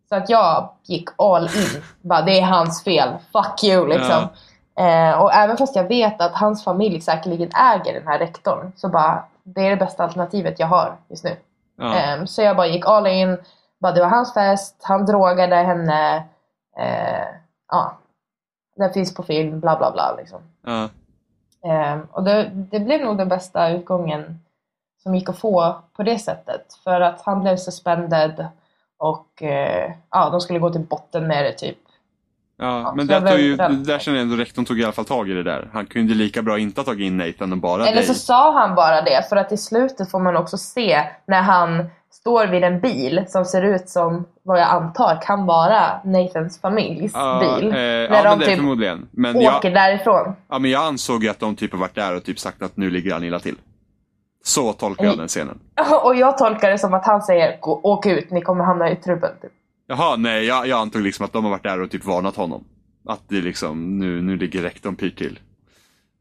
[0.08, 1.82] Så att jag gick all in.
[2.02, 3.08] Bara, det är hans fel.
[3.32, 4.28] Fuck you liksom.
[4.78, 8.72] Eh, och även fast jag vet att hans familj säkerligen äger den här rektorn.
[8.76, 11.36] Så bara, det är det bästa alternativet jag har just nu.
[11.78, 11.96] Ja.
[11.96, 13.38] Eh, så jag bara gick all in.
[13.81, 14.76] Bara, det var hans fest.
[14.83, 16.16] Han drogade henne.
[16.78, 17.26] Eh,
[17.70, 17.99] ja.
[18.76, 19.61] Den finns på film.
[19.61, 20.41] Bla bla bla liksom.
[20.66, 20.89] ja.
[21.64, 24.41] Eh, och det, det blev nog den bästa utgången
[25.03, 26.74] som gick att få på det sättet.
[26.85, 28.47] För att han blev suspended
[28.99, 31.78] och eh, ja, de skulle gå till botten med det typ.
[32.57, 35.05] Ja, Ja, men där, tog ju, där känner jag ändå rektorn tog i alla fall
[35.05, 35.70] tag i det där.
[35.72, 38.07] Han kunde lika bra inte ha tagit in Nathan och bara Eller dig.
[38.07, 41.91] så sa han bara det för att i slutet får man också se när han
[42.12, 47.12] står vid en bil som ser ut som vad jag antar kan vara Nathans familjs
[47.14, 47.68] Ja, bil.
[47.68, 49.08] eh, när ja, de men typ förmodligen.
[49.11, 50.32] Men åker jag, därifrån.
[50.48, 52.76] ja, men jag ansåg ju att de typ har varit där och typ sagt att
[52.76, 53.56] nu ligger han illa till.
[54.44, 55.58] Så tolkar jag den scenen.
[56.04, 58.96] Och jag tolkar det som att han säger "Gå- åk ut, ni kommer hamna i
[58.96, 59.30] trubbel.
[59.42, 59.52] Typ.
[59.86, 62.64] Jaha, nej, jag, jag antog liksom att de har varit där och typ varnat honom.
[63.08, 65.38] Att det liksom, nu, nu ligger rektorn pyrt till.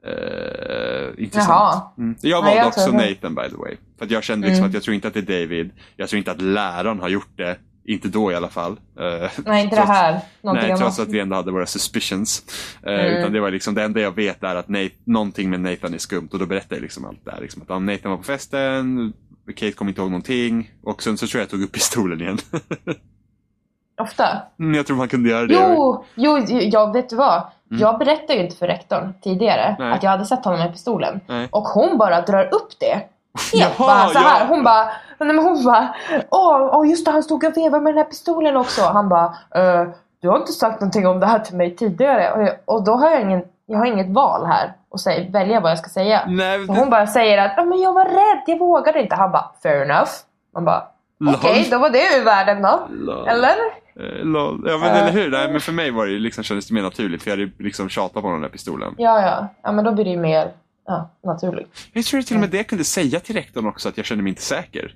[0.08, 1.50] Uh, intressant.
[1.50, 1.82] Jaha.
[1.98, 2.16] Mm.
[2.22, 2.92] Jag Nej, valde jag också.
[2.92, 3.76] Nathan by the way.
[3.98, 4.70] För att jag kände liksom Mm.
[4.70, 5.72] att jag tror inte att det är David.
[5.96, 7.58] Jag tror inte att läraren har gjort det.
[7.86, 8.72] Inte då i alla fall.
[9.00, 10.20] Eh, Nej, inte det här.
[10.42, 12.44] Någonting Nej, trots att vi ändå hade våra suspicions.
[12.84, 13.06] Eh, Mm.
[13.18, 15.98] Utan det var liksom det enda jag vet är att Nate, någonting med Nathan är
[15.98, 17.42] skumt och då berättade jag liksom allt det här.
[17.42, 19.14] Liksom att Nathan var på festen,
[19.56, 22.38] Kate kom inte ihåg någonting och sen så tror jag jag tog upp pistolen igen.
[24.02, 24.42] Ofta.
[24.60, 25.54] Mm, jag tror man kunde göra det.
[25.54, 27.44] Jo, jo, jag vet du vad?
[27.70, 29.76] Jag berättade ju inte för rektorn tidigare Mm.
[29.90, 29.94] Nej.
[29.98, 31.22] att jag hade sett honom med pistolen.
[31.28, 31.48] Nej.
[31.52, 32.94] Och hon bara drar upp det.
[33.54, 34.40] Helt Jaha, bara så här.
[34.40, 34.46] ja.
[34.50, 34.84] Hon bara,
[35.18, 35.96] nej men hon bara,
[36.30, 38.82] åh, åh just det han stod och vevade med den här pistolen också.
[38.82, 39.84] Han bara, "Eh,
[40.22, 42.32] du har inte sagt någonting om det här till mig tidigare.
[42.32, 45.60] Och, jag, och då har jag ingen, jag har inget val här och säga, välja
[45.60, 46.22] vad jag ska säga.
[46.28, 49.16] Nej, Så hon bara säger att, "Ja, men jag var rädd, jag vågade inte.
[49.16, 50.12] Han bara, fair enough.
[50.54, 50.84] Man bara,
[51.28, 52.88] Okej då var det ur världen då.
[52.92, 53.28] Lol.
[53.28, 53.56] Eller?
[53.96, 54.64] Eh, lol.
[54.68, 55.02] Ja men Eh.
[55.02, 57.38] eller hur, Nej, men för mig var det liksom, kändes det mer naturligt för jag
[57.38, 58.96] hade liksom tjatat på den där pistolen.
[58.98, 59.48] Ja, ja.
[59.64, 60.52] Ja, men då blir det ju mer
[60.86, 61.90] ja, naturligt.
[61.94, 64.24] Jag tror till och med det jag kunde säga till rektorn också att jag kände
[64.24, 64.96] mig inte säker.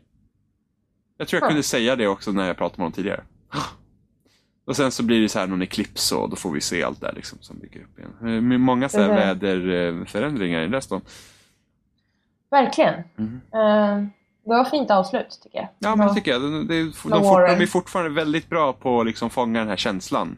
[1.18, 1.50] Jag tror jag Ja.
[1.50, 3.24] kunde säga det också när jag pratade med honom tidigare.
[4.68, 7.02] Och sen så blir det så här någon eklips och då får vi se allt
[7.02, 8.12] där liksom som bygger upp igen.
[8.22, 9.16] Eh, Med många så här Mhm.
[9.18, 11.02] väderförändringar i stan.
[12.52, 12.94] Verkligen.
[13.16, 13.42] Mhm.
[13.54, 14.04] Eh,
[14.46, 15.68] det var fint avslut tycker jag.
[15.80, 16.42] Ja men det tycker jag.
[16.42, 19.78] De, de, de, fort, de är fortfarande väldigt bra på att liksom fånga den här
[19.78, 20.38] känslan.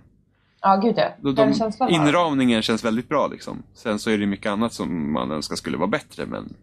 [0.61, 1.09] Ja, gud ja.
[1.21, 3.63] De, Den de, känslan inramningen känns väldigt bra liksom.
[3.73, 6.53] Sen så är det mycket annat som man önskar skulle vara bättre men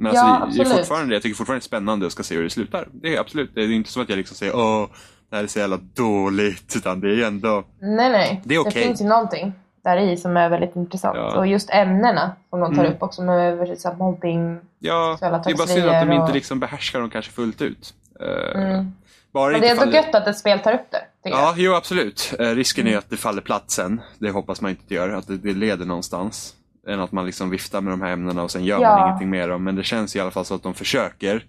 [0.00, 2.34] men Ja, alltså, det är fortfarande, jag tycker fortfarande det är spännande och ska se
[2.34, 2.88] hur det slutar.
[2.92, 4.88] Det är absolut, det är inte som att jag liksom säger åh,
[5.30, 6.76] det här är så jävla dåligt.
[6.76, 8.42] Utan det är ändå, Nej, nej.
[8.44, 8.82] Det är okej.
[8.82, 9.52] finns ju någonting
[9.88, 11.16] där i som är väldigt intressant.
[11.16, 11.36] Ja.
[11.38, 12.92] Och just ämnena som de tar Mm.
[12.96, 14.60] upp också med så här, mobbing.
[14.78, 17.62] ja, det är bara synd att de trakasserier inte och- liksom behärskar dem kanske fullt
[17.62, 17.94] ut.
[18.20, 18.92] Eh, Mm.
[19.32, 20.98] Bara Men det är ändå faller- gött att ett spel tar upp det.
[21.22, 21.54] Ja, jag.
[21.58, 22.34] jo absolut.
[22.38, 22.94] Eh, risken Mm.
[22.94, 24.00] är att det faller platt sen.
[24.18, 26.54] Det hoppas man inte det gör, att det, det leder någonstans.
[26.88, 28.96] Än att man liksom viftar med de här ämnena och sen gör Ja.
[28.98, 29.64] man ingenting med dem.
[29.64, 31.44] Men det känns i alla fall så att de försöker.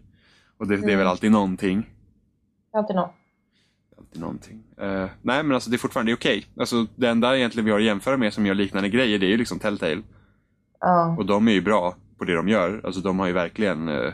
[0.60, 1.08] Och det, det är väl Mm.
[1.08, 1.86] alltid någonting.
[2.74, 3.14] Alltid något.
[4.00, 4.64] Alltid någonting.
[4.82, 6.46] Eh, nej men alltså det är fortfarande okej.
[6.60, 9.30] Alltså det enda egentligen vi har att jämföra med som gör liknande grejer det är
[9.30, 10.02] ju liksom Telltale.
[10.80, 11.16] Ja.
[11.18, 12.82] Och de är ju bra på det de gör.
[12.84, 14.14] Alltså de har ju verkligen eh,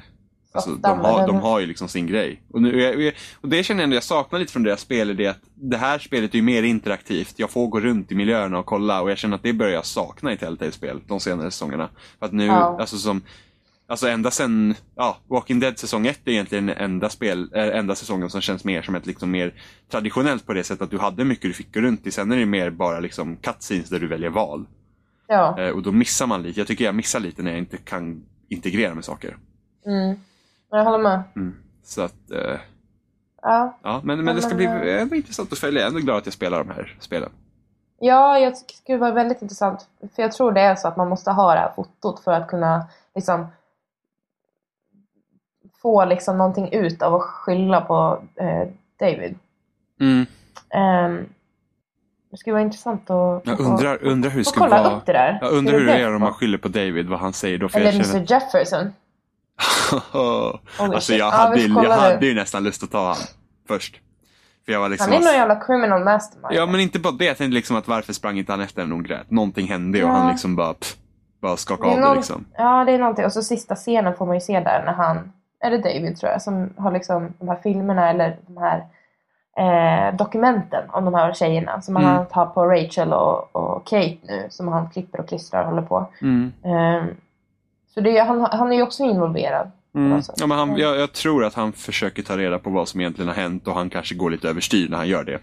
[0.55, 2.41] Alltså, de, har, de har ju liksom sin grej.
[2.51, 3.11] Och, nu,
[3.41, 5.77] och det känner jag ändå jag saknar lite från deras spel, är det att det
[5.77, 7.33] här spelet är ju mer interaktivt.
[7.38, 9.86] Jag får gå runt i miljöerna och kolla och jag känner att det börjar jag
[9.86, 11.89] sakna i Telltale-spel de senare säsongerna.
[12.19, 12.77] För att nu, Ja.
[12.79, 13.21] alltså som
[13.88, 17.95] Alltså ända sen, ja, Walking Dead säsong 1 är egentligen den enda, spel, äh, enda
[17.95, 19.53] säsongen som känns mer som ett liksom mer
[19.89, 22.11] traditionellt på det sättet att du hade mycket du fick gå runt i.
[22.11, 24.65] Sen är det mer bara liksom cutscenes där du väljer val.
[25.27, 25.59] Ja.
[25.59, 26.59] Eh, och då missar man lite.
[26.59, 29.38] Jag tycker jag missar lite när jag inte kan integrera med saker.
[29.86, 30.19] Mm.
[30.71, 31.23] Jag håller med.
[31.36, 31.55] Mm.
[31.83, 32.59] Så att, eh,
[33.41, 33.77] Ja.
[33.83, 35.81] ja, men, men det ska Men, bli eh, ändå intressant att följa.
[35.81, 37.29] Jag är ändå glad att jag spelar de här spelen.
[37.99, 39.88] Ja, jag tycker det skulle vara väldigt intressant.
[40.15, 42.47] För jag tror det är så att man måste ha det här fotot för att
[42.47, 43.47] kunna liksom
[45.86, 48.67] få liksom någonting ut av att skylla på eh,
[48.99, 49.36] David.
[50.01, 50.25] Mm.
[50.73, 51.25] Ehm,
[52.31, 54.95] det skulle vara intressant att Jag undrar, undrar hur det få skulle kolla vara.
[54.97, 55.38] upp det där.
[55.41, 57.69] Jag undrar Hur det är om man skyller på David, vad han säger då.
[57.69, 58.15] För Eller känner...
[58.15, 58.93] Mr Jefferson.
[60.77, 63.17] Holy alltså jag Ja, vi hade, kolla jag hade ju nästan lust att ta han
[63.67, 63.99] först.
[64.65, 65.11] För jag var liksom...
[65.11, 66.53] Han är någon jävla criminal mastermind.
[66.53, 68.89] Ja men inte bara det, jag tänkte liksom att varför sprang inte han efter henne
[68.89, 69.31] när hon grät?
[69.31, 70.13] Någonting hände och Ja.
[70.13, 70.95] han liksom bara, pff,
[71.41, 72.45] bara skakade Det av är det liksom.
[72.57, 73.25] Ja, det är någonting.
[73.25, 76.32] Och så sista scenen får man ju se där när han, är det David tror
[76.32, 78.86] jag, som har liksom de här filmerna eller de här
[79.58, 82.10] eh, dokumenten om de här tjejerna som Mm.
[82.10, 85.82] han tar på Rachel och, och Kate nu som han klipper och klistrar och håller
[85.82, 86.08] på.
[86.22, 86.53] Mm.
[86.64, 87.08] Ehm,
[87.93, 89.72] så det, han, han är ju också involverad.
[89.95, 90.22] Mm.
[90.22, 90.36] sätt.
[90.39, 93.28] Ja, men han, jag, jag tror att han försöker ta reda på vad som egentligen
[93.28, 95.39] har hänt och han kanske går lite överstyr när han gör det.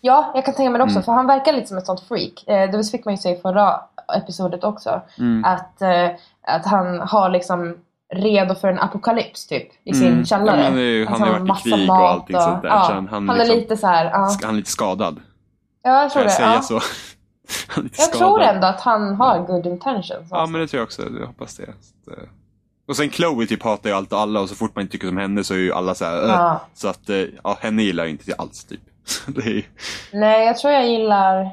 [0.00, 0.96] Ja, jag kan tänka mig det också.
[0.96, 1.02] Mm.
[1.04, 2.44] För han verkar lite som ett sånt freak.
[2.46, 3.80] Eh, det fick man ju se i förra
[4.16, 5.00] episodet också.
[5.18, 5.44] Mm.
[5.44, 6.10] Att, eh,
[6.42, 7.74] att han har liksom
[8.14, 10.24] redo för en apokalyps typ i sin Mm.
[10.26, 10.62] källare.
[10.64, 13.08] Ja, men Att han har varit i krig och allting sånt där, Ja, så han-
[13.08, 14.04] han han, liksom- är lite så här.
[14.04, 15.20] Ja, Han är lite skadad.
[15.82, 16.36] ja jag Kan tror jag det.
[16.36, 16.62] säga Ja.
[16.62, 16.80] så?
[17.76, 18.18] Jag skadad.
[18.18, 20.28] tror ändå att han har good intentions.
[20.30, 21.02] Ja, men det tror jag också.
[21.20, 21.62] Jag hoppas det.
[21.62, 22.28] Eh.
[22.88, 25.08] Och sen Chloe typ hatar ju allt och alla och så fort man inte tycker
[25.08, 26.16] som henne så är ju alla så här.
[26.22, 26.60] "Ugh." Ja.
[26.74, 28.80] Så att, eh, ja, henne gillar jag inte alls typ.
[29.44, 29.62] ju-
[30.12, 31.50] Nej, jag tror jag gillar...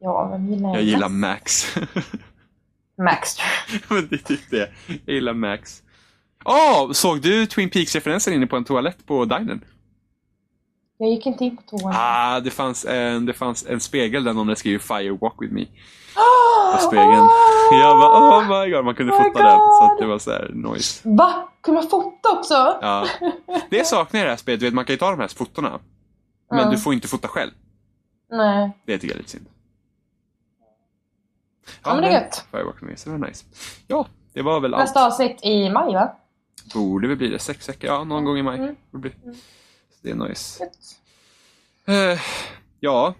[0.00, 1.08] Ja, vem gillar jag jag gillar?
[1.08, 1.74] Max.
[3.04, 3.36] Max.
[3.88, 4.70] Men det är typ det.
[5.06, 5.82] Jag gillar Max.
[6.44, 9.64] Åh, såg du Twin Peaks-referensen inne på en toalett på dinern?
[10.98, 11.92] Jag gick inte in på toan.
[11.96, 15.52] Ah, det fanns en, det fanns en spegel där någon hade skrivit Fire Walk With
[15.54, 15.62] Me.
[16.16, 17.28] Oh, på spegeln.
[17.72, 19.58] Jag bara oh my god, man kunde Oh fota den.
[19.58, 21.00] Så det var så här noise.
[21.08, 21.48] Va?
[21.62, 22.54] Kunde man fota också?
[22.80, 23.06] Ja.
[23.70, 24.60] Det saknar jag i det här spelet.
[24.60, 25.80] Du vet, man kan ju ta de här fotona.
[26.50, 26.70] Men Ja.
[26.70, 27.50] du får inte fota själv.
[28.30, 28.70] Nej.
[28.86, 29.46] Det tycker jag är lite synd.
[31.84, 32.44] Ja, men det är gött.
[32.80, 33.44] Med, så det var nice.
[33.86, 35.12] Ja, det var väl Nästa allt.
[35.12, 36.12] avsnitt i maj va?
[36.74, 37.38] Borde väl bli det.
[37.38, 38.58] Sex veckor, ja någon gång i maj.
[38.58, 38.76] Mm.
[38.92, 39.12] Det, blir.
[39.90, 40.64] Så det är nice.
[41.86, 42.20] Eh,
[42.80, 43.14] ja,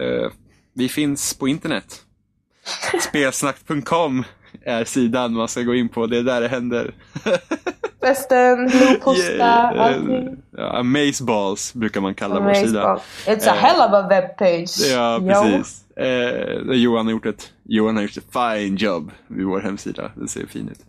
[0.00, 0.30] eh,
[0.72, 2.02] vi finns på internet.
[3.00, 4.24] Spelsnack.com
[4.62, 6.06] är sidan man ska gå in på.
[6.06, 6.94] Det är där det händer.
[8.00, 10.42] Festen, blodposta, Yeah, eh, allting.
[10.56, 13.00] Ja, Amazeballs brukar man kalla vår sida.
[13.26, 14.90] It's a Eh, hell of a webpage.
[14.92, 15.62] Ja, Yo.
[15.98, 20.12] Eh, Johan, har gjort ett, Johan har gjort ett fine jobb vid vår hemsida.
[20.14, 20.80] Den ser fin ut.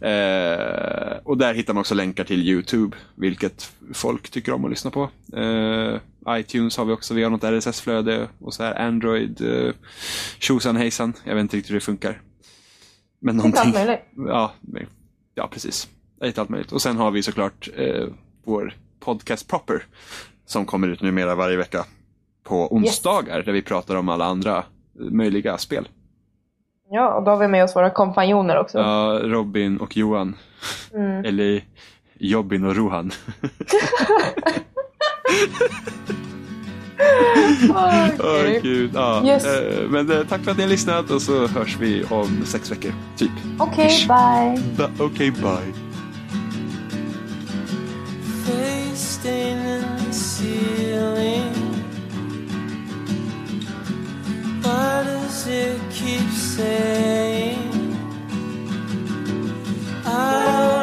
[0.00, 4.90] Eh, och där hittar man också länkar till YouTube, vilket folk tycker om att lyssna
[4.90, 5.10] på.
[5.36, 9.74] Eh, iTunes har vi också, vi har något RSS-flöde och så här Android, eh,
[10.38, 11.12] tjosan hejsan.
[11.24, 12.20] Jag vet inte riktigt hur det funkar.
[13.20, 13.86] Men Inte allt någonting.
[13.86, 14.04] möjligt.
[14.16, 14.52] Ja,
[15.34, 15.88] ja, precis.
[16.20, 16.72] Lite allt möjligt.
[16.72, 18.06] Och sen har vi såklart eh,
[18.44, 19.84] vår podcast proper
[20.46, 21.84] som kommer ut numera varje vecka
[22.48, 24.64] på onsdagar där vi pratar om alla andra
[24.98, 25.88] möjliga spel.
[26.90, 28.78] Ja, och då har vi med oss våra kompanjoner också.
[28.78, 30.36] Ja, Robin och Johan.
[30.94, 31.24] Mm.
[31.24, 31.62] Eller
[32.18, 33.10] Jobbin och Rohan.
[37.70, 38.62] Åh, Åh gud.
[38.62, 38.90] gud.
[38.94, 39.22] Ja.
[39.26, 39.44] Yes.
[39.46, 42.70] Eh, Men eh, tack för att ni har lyssnat och så hörs vi om sex
[42.70, 42.92] veckor.
[43.16, 43.30] Typ.
[43.58, 44.08] Okej, Ish.
[44.08, 44.88] bye.
[44.98, 45.87] Okej, bye.
[54.68, 57.96] Why does it keep saying?
[60.04, 60.77] I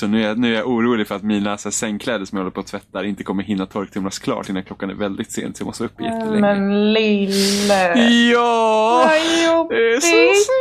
[0.00, 0.06] också.
[0.06, 2.44] Nu är, jag, nu är jag orolig för att mina så här, sängkläder som jag
[2.44, 5.56] håller på att tvätta inte kommer hinna torktumlas klart innan klockan är väldigt sent.
[5.56, 6.40] Så jag måste upp jättelänge.
[6.40, 7.98] Men lille.
[8.32, 9.02] Ja!
[9.04, 9.12] Vad
[9.68, 10.59] Det är så jobbigt.